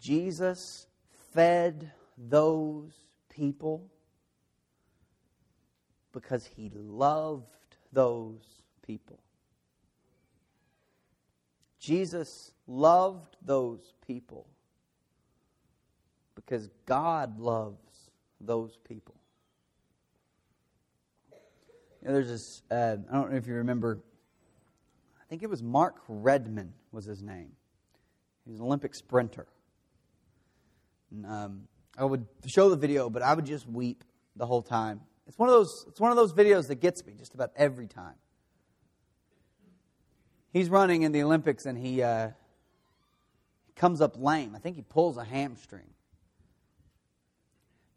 Jesus 0.00 0.86
fed 1.32 1.90
those 2.16 2.92
people 3.28 3.88
because 6.12 6.46
he 6.46 6.70
loved 6.74 7.76
those 7.92 8.62
people. 8.86 9.18
Jesus 11.78 12.52
loved 12.66 13.36
those 13.44 13.92
people 14.06 14.46
because 16.34 16.68
God 16.86 17.38
loves 17.38 18.10
those 18.40 18.76
people. 18.88 19.14
You 22.02 22.08
know, 22.08 22.14
there's 22.14 22.28
this, 22.28 22.62
uh, 22.70 22.96
I 23.10 23.14
don't 23.14 23.30
know 23.30 23.36
if 23.36 23.46
you 23.46 23.54
remember, 23.54 23.98
I 25.20 25.24
think 25.28 25.42
it 25.42 25.50
was 25.50 25.62
Mark 25.62 25.96
Redmond 26.08 26.72
was 26.92 27.04
his 27.04 27.22
name. 27.22 27.50
He 28.44 28.50
was 28.50 28.60
an 28.60 28.66
Olympic 28.66 28.94
sprinter. 28.94 29.46
Um, 31.26 31.68
I 31.96 32.04
would 32.04 32.26
show 32.46 32.68
the 32.70 32.76
video, 32.76 33.10
but 33.10 33.22
I 33.22 33.34
would 33.34 33.46
just 33.46 33.66
weep 33.66 34.04
the 34.36 34.46
whole 34.46 34.62
time. 34.62 35.00
It's 35.26 35.38
one 35.38 35.48
of 35.48 35.54
those. 35.54 35.84
It's 35.88 36.00
one 36.00 36.10
of 36.10 36.16
those 36.16 36.32
videos 36.32 36.68
that 36.68 36.76
gets 36.76 37.04
me 37.04 37.14
just 37.18 37.34
about 37.34 37.50
every 37.56 37.86
time. 37.86 38.14
He's 40.52 40.70
running 40.70 41.02
in 41.02 41.12
the 41.12 41.22
Olympics 41.22 41.66
and 41.66 41.76
he 41.76 42.02
uh, 42.02 42.30
comes 43.76 44.00
up 44.00 44.16
lame. 44.18 44.54
I 44.54 44.58
think 44.58 44.76
he 44.76 44.82
pulls 44.82 45.16
a 45.16 45.24
hamstring. 45.24 45.90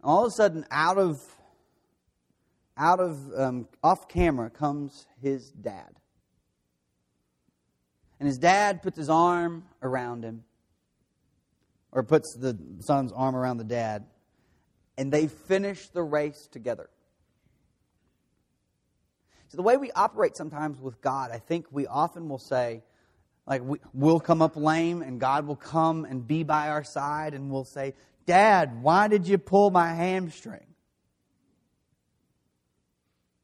All 0.04 0.26
of 0.26 0.32
a 0.32 0.36
sudden, 0.36 0.66
out 0.72 0.98
of 0.98 1.24
out 2.78 3.00
of 3.00 3.20
um, 3.36 3.68
off 3.84 4.08
camera 4.08 4.50
comes 4.50 5.06
his 5.22 5.52
dad, 5.52 6.00
and 8.20 8.28
his 8.28 8.38
dad 8.38 8.82
puts 8.82 8.98
his 8.98 9.10
arm 9.10 9.64
around 9.84 10.24
him 10.24 10.44
or 11.92 12.04
puts 12.04 12.34
the 12.36 12.58
son's 12.80 13.12
arm 13.12 13.36
around 13.36 13.58
the 13.58 13.64
dad, 13.64 14.06
and 14.98 15.12
they 15.12 15.28
finish 15.28 15.88
the 15.90 16.04
race 16.04 16.48
together. 16.52 16.90
So, 19.50 19.58
the 19.58 19.64
way 19.64 19.76
we 19.76 19.92
operate 19.92 20.38
sometimes 20.38 20.80
with 20.80 21.02
God, 21.02 21.32
I 21.32 21.40
think 21.40 21.66
we 21.72 21.86
often 21.86 22.30
will 22.30 22.38
say, 22.38 22.84
like, 23.46 23.62
we, 23.64 23.80
we'll 23.94 24.22
come 24.22 24.42
up 24.42 24.56
lame, 24.56 25.02
and 25.02 25.20
God 25.20 25.46
will 25.46 25.58
come 25.58 26.06
and 26.06 26.26
be 26.26 26.44
by 26.44 26.70
our 26.70 26.84
side, 26.84 27.34
and 27.34 27.52
we'll 27.52 27.66
say, 27.66 27.94
Dad, 28.26 28.82
why 28.82 29.08
did 29.08 29.28
you 29.28 29.38
pull 29.38 29.72
my 29.72 29.94
hamstring? 29.94 30.66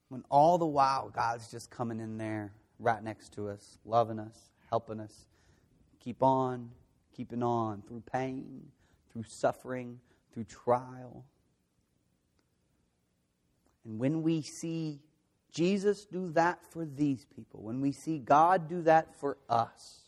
When 0.07 0.23
all 0.29 0.57
the 0.57 0.65
while, 0.65 1.09
God's 1.09 1.51
just 1.51 1.69
coming 1.69 1.99
in 1.99 2.17
there 2.17 2.53
right 2.79 3.03
next 3.03 3.33
to 3.33 3.49
us, 3.49 3.77
loving 3.83 4.19
us, 4.19 4.37
helping 4.69 5.01
us. 5.01 5.25
Keep 5.99 6.23
on, 6.23 6.69
keeping 7.17 7.41
on 7.41 7.81
through 7.81 8.03
pain, 8.11 8.61
through 9.11 9.23
suffering, 9.23 9.99
through 10.31 10.43
trial. 10.43 11.25
And 13.83 13.97
when 13.97 14.21
we 14.21 14.43
see 14.43 14.99
Jesus 15.51 16.05
do 16.05 16.29
that 16.33 16.59
for 16.71 16.85
these 16.85 17.25
people, 17.35 17.63
when 17.63 17.81
we 17.81 17.91
see 17.91 18.19
God 18.19 18.69
do 18.69 18.83
that 18.83 19.15
for 19.15 19.37
us, 19.49 20.01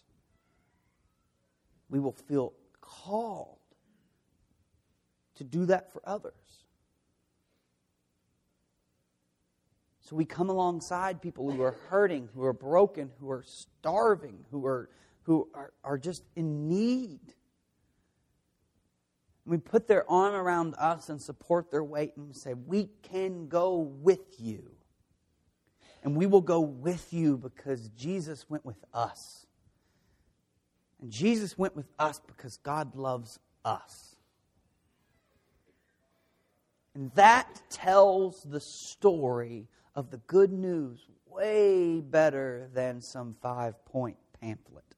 we 1.89 1.99
will 1.99 2.13
feel 2.13 2.53
called 2.79 3.57
to 5.35 5.43
do 5.43 5.65
that 5.65 5.91
for 5.91 6.01
others. 6.05 6.33
So 10.01 10.15
we 10.15 10.25
come 10.25 10.49
alongside 10.49 11.21
people 11.21 11.51
who 11.51 11.61
are 11.61 11.75
hurting, 11.89 12.29
who 12.35 12.43
are 12.43 12.53
broken, 12.53 13.11
who 13.19 13.31
are 13.31 13.43
starving, 13.43 14.45
who 14.51 14.65
are 14.65 14.89
who 15.29 15.47
are, 15.53 15.71
are 15.83 15.97
just 15.99 16.23
in 16.35 16.67
need. 16.67 17.19
We 19.45 19.57
put 19.57 19.87
their 19.87 20.09
arm 20.09 20.33
around 20.33 20.73
us 20.79 21.09
and 21.09 21.21
support 21.21 21.69
their 21.69 21.83
weight 21.83 22.13
and 22.17 22.35
say, 22.35 22.55
We 22.55 22.89
can 23.03 23.47
go 23.47 23.77
with 23.77 24.39
you. 24.39 24.71
And 26.01 26.15
we 26.15 26.25
will 26.25 26.41
go 26.41 26.61
with 26.61 27.13
you 27.13 27.37
because 27.37 27.89
Jesus 27.89 28.49
went 28.49 28.65
with 28.65 28.83
us. 28.91 29.45
And 30.99 31.11
Jesus 31.11 31.59
went 31.59 31.75
with 31.75 31.91
us 31.99 32.19
because 32.25 32.57
God 32.57 32.95
loves 32.95 33.37
us. 33.63 34.15
And 36.95 37.11
that 37.13 37.61
tells 37.69 38.41
the 38.41 38.59
story 38.59 39.67
of 39.93 40.09
the 40.09 40.17
good 40.25 40.51
news 40.51 41.05
way 41.27 42.01
better 42.01 42.67
than 42.73 42.99
some 42.99 43.35
five 43.43 43.85
point 43.85 44.17
pamphlet 44.41 44.88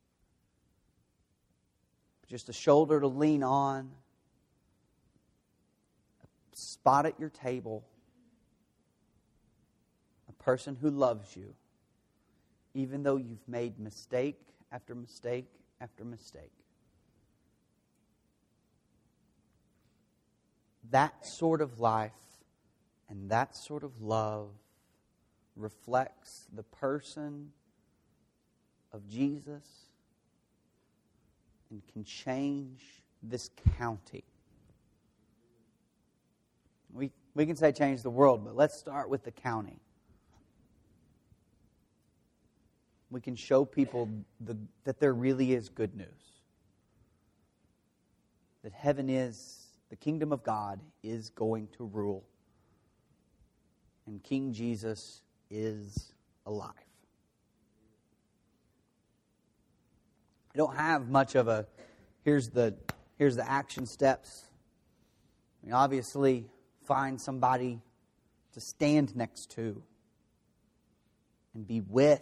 just 2.31 2.47
a 2.47 2.53
shoulder 2.53 2.97
to 2.97 3.07
lean 3.07 3.43
on, 3.43 3.91
a 6.23 6.55
spot 6.55 7.05
at 7.05 7.19
your 7.19 7.27
table, 7.27 7.83
a 10.29 10.43
person 10.43 10.77
who 10.79 10.89
loves 10.89 11.35
you, 11.35 11.53
even 12.73 13.03
though 13.03 13.17
you've 13.17 13.45
made 13.49 13.77
mistake 13.77 14.39
after 14.71 14.95
mistake 14.95 15.45
after 15.81 16.05
mistake. 16.05 16.53
That 20.89 21.25
sort 21.25 21.59
of 21.59 21.81
life 21.81 22.13
and 23.09 23.29
that 23.29 23.57
sort 23.57 23.83
of 23.83 24.01
love 24.01 24.51
reflects 25.57 26.47
the 26.55 26.63
person 26.63 27.51
of 28.93 29.09
Jesus 29.09 29.90
and 31.71 31.81
can 31.91 32.03
change 32.03 32.81
this 33.23 33.49
county. 33.77 34.23
We, 36.93 37.11
We 37.33 37.45
can 37.45 37.55
say 37.55 37.71
change 37.71 38.03
the 38.03 38.09
world, 38.09 38.43
but 38.43 38.55
let's 38.55 38.77
start 38.77 39.09
with 39.09 39.23
the 39.23 39.31
county. 39.31 39.79
We 43.09 43.21
can 43.21 43.35
show 43.35 43.65
people 43.65 44.09
the, 44.39 44.57
that 44.83 44.99
there 44.99 45.13
really 45.13 45.53
is 45.53 45.69
good 45.69 45.95
news. 45.95 46.07
That 48.63 48.73
heaven 48.73 49.09
is, 49.09 49.67
the 49.89 49.95
kingdom 49.95 50.31
of 50.31 50.43
God 50.43 50.79
is 51.03 51.29
going 51.29 51.67
to 51.77 51.85
rule. 51.85 52.23
And 54.07 54.21
King 54.23 54.53
Jesus 54.53 55.21
is 55.49 56.13
alive. 56.45 56.90
I 60.53 60.57
don't 60.57 60.75
have 60.75 61.07
much 61.07 61.35
of 61.35 61.47
a 61.47 61.65
here's 62.23 62.49
the 62.49 62.75
here's 63.17 63.35
the 63.35 63.49
action 63.49 63.85
steps. 63.85 64.43
I 65.61 65.65
mean, 65.65 65.73
obviously, 65.73 66.49
find 66.85 67.21
somebody 67.21 67.79
to 68.53 68.59
stand 68.59 69.15
next 69.15 69.51
to 69.51 69.81
and 71.53 71.65
be 71.65 71.79
with 71.81 72.21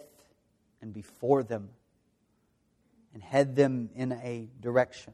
and 0.82 0.94
before 0.94 1.42
them 1.44 1.70
and 3.14 3.24
head 3.24 3.56
them 3.56 3.90
in 3.96 4.12
a 4.12 4.48
direction. 4.62 5.14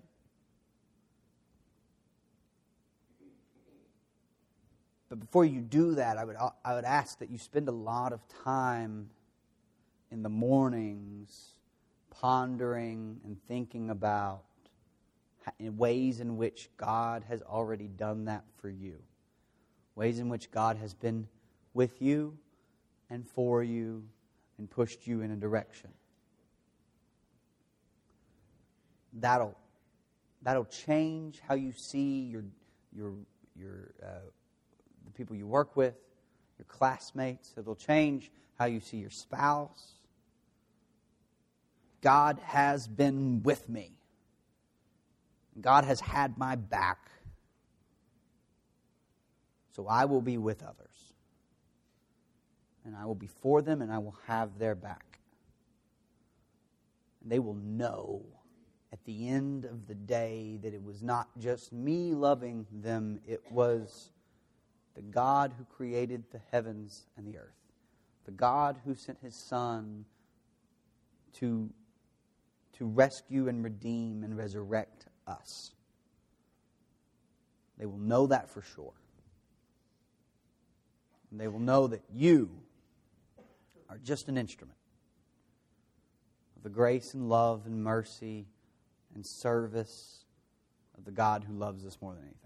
But 5.08 5.20
before 5.20 5.46
you 5.46 5.62
do 5.62 5.96
that, 5.96 6.18
I 6.18 6.26
would, 6.26 6.36
I 6.66 6.74
would 6.74 6.84
ask 6.84 7.20
that 7.20 7.30
you 7.30 7.38
spend 7.38 7.70
a 7.70 7.72
lot 7.72 8.12
of 8.12 8.22
time 8.44 9.10
in 10.12 10.24
the 10.24 10.30
mornings 10.30 11.55
pondering 12.22 13.20
and 13.24 13.38
thinking 13.48 13.90
about 13.90 14.44
ways 15.60 16.20
in 16.20 16.38
which 16.38 16.70
God 16.78 17.24
has 17.28 17.42
already 17.44 17.88
done 17.88 18.26
that 18.26 18.44
for 18.60 18.70
you, 18.70 18.98
ways 19.96 20.20
in 20.20 20.30
which 20.30 20.52
God 20.52 20.78
has 20.78 20.94
been 20.94 21.28
with 21.74 22.02
you 22.02 22.38
and 23.10 23.28
for 23.28 23.64
you 23.64 24.04
and 24.58 24.70
pushed 24.70 25.06
you 25.06 25.22
in 25.22 25.32
a 25.32 25.36
direction. 25.36 25.90
That'll, 29.14 29.56
that'll 30.42 30.66
change 30.66 31.42
how 31.48 31.56
you 31.56 31.72
see 31.72 32.22
your, 32.22 32.44
your, 32.96 33.14
your, 33.56 33.92
uh, 34.04 34.30
the 35.06 35.12
people 35.12 35.36
you 35.36 35.48
work 35.48 35.76
with, 35.76 35.96
your 36.58 36.66
classmates. 36.68 37.54
It'll 37.58 37.76
change 37.76 38.32
how 38.58 38.66
you 38.66 38.80
see 38.80 38.98
your 38.98 39.10
spouse. 39.10 39.94
God 42.02 42.40
has 42.44 42.88
been 42.88 43.44
with 43.44 43.68
me. 43.70 43.92
God 45.60 45.86
has 45.86 46.00
had 46.00 46.38
my 46.38 46.56
back. 46.56 47.10
So 49.72 49.88
I 49.88 50.06
will 50.06 50.22
be 50.22 50.38
with 50.38 50.64
others. 50.64 51.14
And 52.86 52.96
I 52.96 53.06
will 53.06 53.16
be 53.16 53.28
for 53.28 53.62
them 53.62 53.82
and 53.82 53.92
I 53.92 53.98
will 53.98 54.18
have 54.28 54.60
their 54.60 54.76
back. 54.76 55.20
And 57.22 57.32
they 57.32 57.40
will 57.40 57.56
know 57.56 58.22
at 58.94 59.04
the 59.04 59.28
end 59.28 59.66
of 59.66 59.88
the 59.88 59.96
day 59.96 60.58
that 60.62 60.74
it 60.74 60.82
was 60.82 61.04
not 61.04 61.28
just 61.38 61.74
me 61.74 62.14
loving 62.14 62.66
them, 62.72 63.20
it 63.28 63.42
was 63.52 64.12
the 64.96 65.02
God 65.02 65.54
who 65.58 65.66
created 65.66 66.24
the 66.32 66.40
heavens 66.52 67.08
and 67.18 67.28
the 67.28 67.38
earth, 67.38 67.58
the 68.26 68.32
God 68.32 68.78
who 68.86 68.96
sent 68.96 69.18
his 69.22 69.36
Son 69.36 70.06
to, 71.34 71.70
to 72.78 72.86
rescue 72.86 73.48
and 73.48 73.64
redeem 73.64 74.24
and 74.24 74.38
resurrect 74.38 75.08
us. 75.28 75.72
They 77.78 77.86
will 77.86 77.98
know 77.98 78.28
that 78.28 78.50
for 78.50 78.62
sure. 78.62 78.94
And 81.32 81.40
they 81.40 81.48
will 81.48 81.60
know 81.60 81.88
that 81.88 82.04
you 82.14 82.50
are 83.90 83.98
just 84.04 84.30
an 84.30 84.38
instrument 84.38 84.78
of 86.56 86.64
the 86.64 86.70
grace 86.70 87.14
and 87.14 87.30
love 87.30 87.66
and 87.66 87.84
mercy 87.84 88.46
and 89.14 89.26
service 89.26 90.26
of 90.98 91.06
the 91.06 91.12
God 91.12 91.44
who 91.44 91.54
loves 91.54 91.86
us 91.86 91.98
more 92.02 92.14
than 92.14 92.24
anything. 92.24 92.40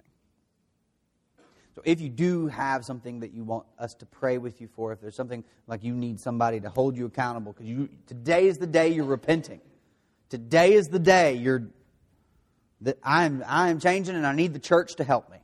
So 1.75 1.83
if 1.85 2.01
you 2.01 2.09
do 2.09 2.47
have 2.47 2.83
something 2.83 3.19
that 3.21 3.31
you 3.31 3.43
want 3.43 3.65
us 3.77 3.93
to 3.95 4.05
pray 4.05 4.37
with 4.37 4.59
you 4.59 4.67
for, 4.67 4.91
if 4.91 4.99
there's 4.99 5.15
something 5.15 5.43
like 5.67 5.83
you 5.83 5.93
need 5.93 6.19
somebody 6.19 6.59
to 6.59 6.69
hold 6.69 6.97
you 6.97 7.05
accountable, 7.05 7.53
because 7.53 7.87
today 8.07 8.47
is 8.47 8.57
the 8.57 8.67
day 8.67 8.89
you're 8.89 9.05
repenting. 9.05 9.61
Today 10.29 10.73
is 10.73 10.89
the 10.89 10.99
day 10.99 11.33
you're 11.33 11.69
that 12.81 12.97
I'm 13.03 13.43
I'm 13.47 13.79
changing 13.79 14.15
and 14.15 14.25
I 14.25 14.33
need 14.33 14.53
the 14.53 14.59
church 14.59 14.95
to 14.95 15.03
help 15.03 15.29
me. 15.31 15.37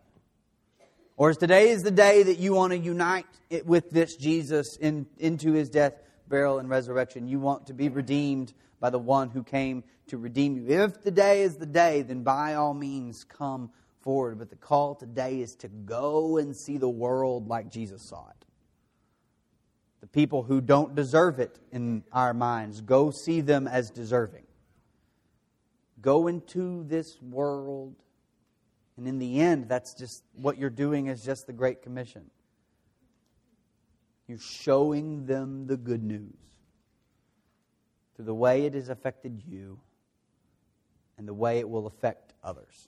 Or 1.17 1.30
is 1.30 1.38
today 1.38 1.69
is 1.69 1.82
the 1.82 1.91
day 1.91 2.24
that 2.24 2.39
you 2.39 2.54
want 2.54 2.71
to 2.71 2.78
unite 2.78 3.26
it 3.50 3.65
with 3.65 3.89
this 3.89 4.15
Jesus 4.15 4.78
in, 4.78 5.08
into 5.17 5.54
his 5.54 5.69
death, 5.69 5.93
burial, 6.28 6.60
and 6.60 6.69
resurrection. 6.69 7.28
You 7.28 7.39
want 7.39 7.67
to 7.67 7.74
be 7.74 7.89
redeemed 7.89 8.54
by 8.80 8.89
the 8.89 9.00
one 9.00 9.30
who 9.30 9.41
came 9.41 9.84
to 10.08 10.17
redeem 10.17 10.58
you. 10.58 10.84
If 10.84 11.02
today 11.02 11.43
is 11.43 11.56
the 11.56 11.65
day, 11.65 12.02
then 12.02 12.24
by 12.24 12.56
all 12.56 12.74
means 12.74 13.24
come 13.24 13.71
forward. 14.02 14.38
But 14.38 14.50
the 14.50 14.58
call 14.58 14.93
today 14.93 15.39
is 15.39 15.56
to 15.58 15.69
go 15.69 16.38
and 16.38 16.56
see 16.56 16.78
the 16.78 16.89
world 16.89 17.48
like 17.48 17.71
Jesus 17.71 18.04
saw 18.04 18.28
it. 18.30 18.45
The 20.02 20.08
people 20.08 20.43
who 20.43 20.62
don't 20.62 20.95
deserve 20.95 21.39
it 21.39 21.58
in 21.71 22.04
our 22.12 22.34
minds, 22.34 22.82
go 22.82 23.10
see 23.10 23.41
them 23.41 23.67
as 23.67 23.89
deserving. 23.89 24.45
Go 26.06 26.28
into 26.28 26.84
this 26.84 27.20
world. 27.20 27.96
And 28.96 29.08
in 29.08 29.18
the 29.18 29.41
end, 29.41 29.68
that's 29.68 29.96
just 29.96 30.24
what 30.36 30.60
you're 30.60 30.70
doing 30.70 31.08
is 31.08 31.26
just 31.26 31.48
the 31.48 31.54
Great 31.54 31.82
Commission. 31.82 32.30
You're 34.28 34.38
showing 34.38 35.26
them 35.26 35.65
the 35.65 35.76
good 35.76 36.04
news 36.04 36.38
through 38.15 38.26
the 38.26 38.36
way 38.36 38.65
it 38.68 38.76
has 38.76 38.89
affected 38.89 39.41
you 39.48 39.80
and 41.18 41.28
the 41.28 41.34
way 41.34 41.58
it 41.58 41.68
will 41.68 41.88
affect 41.88 42.34
others. 42.44 42.88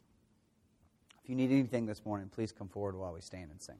If 1.23 1.27
you 1.27 1.35
need 1.35 1.49
anything 1.49 1.87
this 1.87 2.05
morning, 2.05 2.29
please 2.29 2.51
come 2.51 2.67
forward 2.67 2.95
while 2.95 3.13
we 3.13 3.21
stand 3.21 3.49
and 3.49 3.59
sing. 3.59 3.79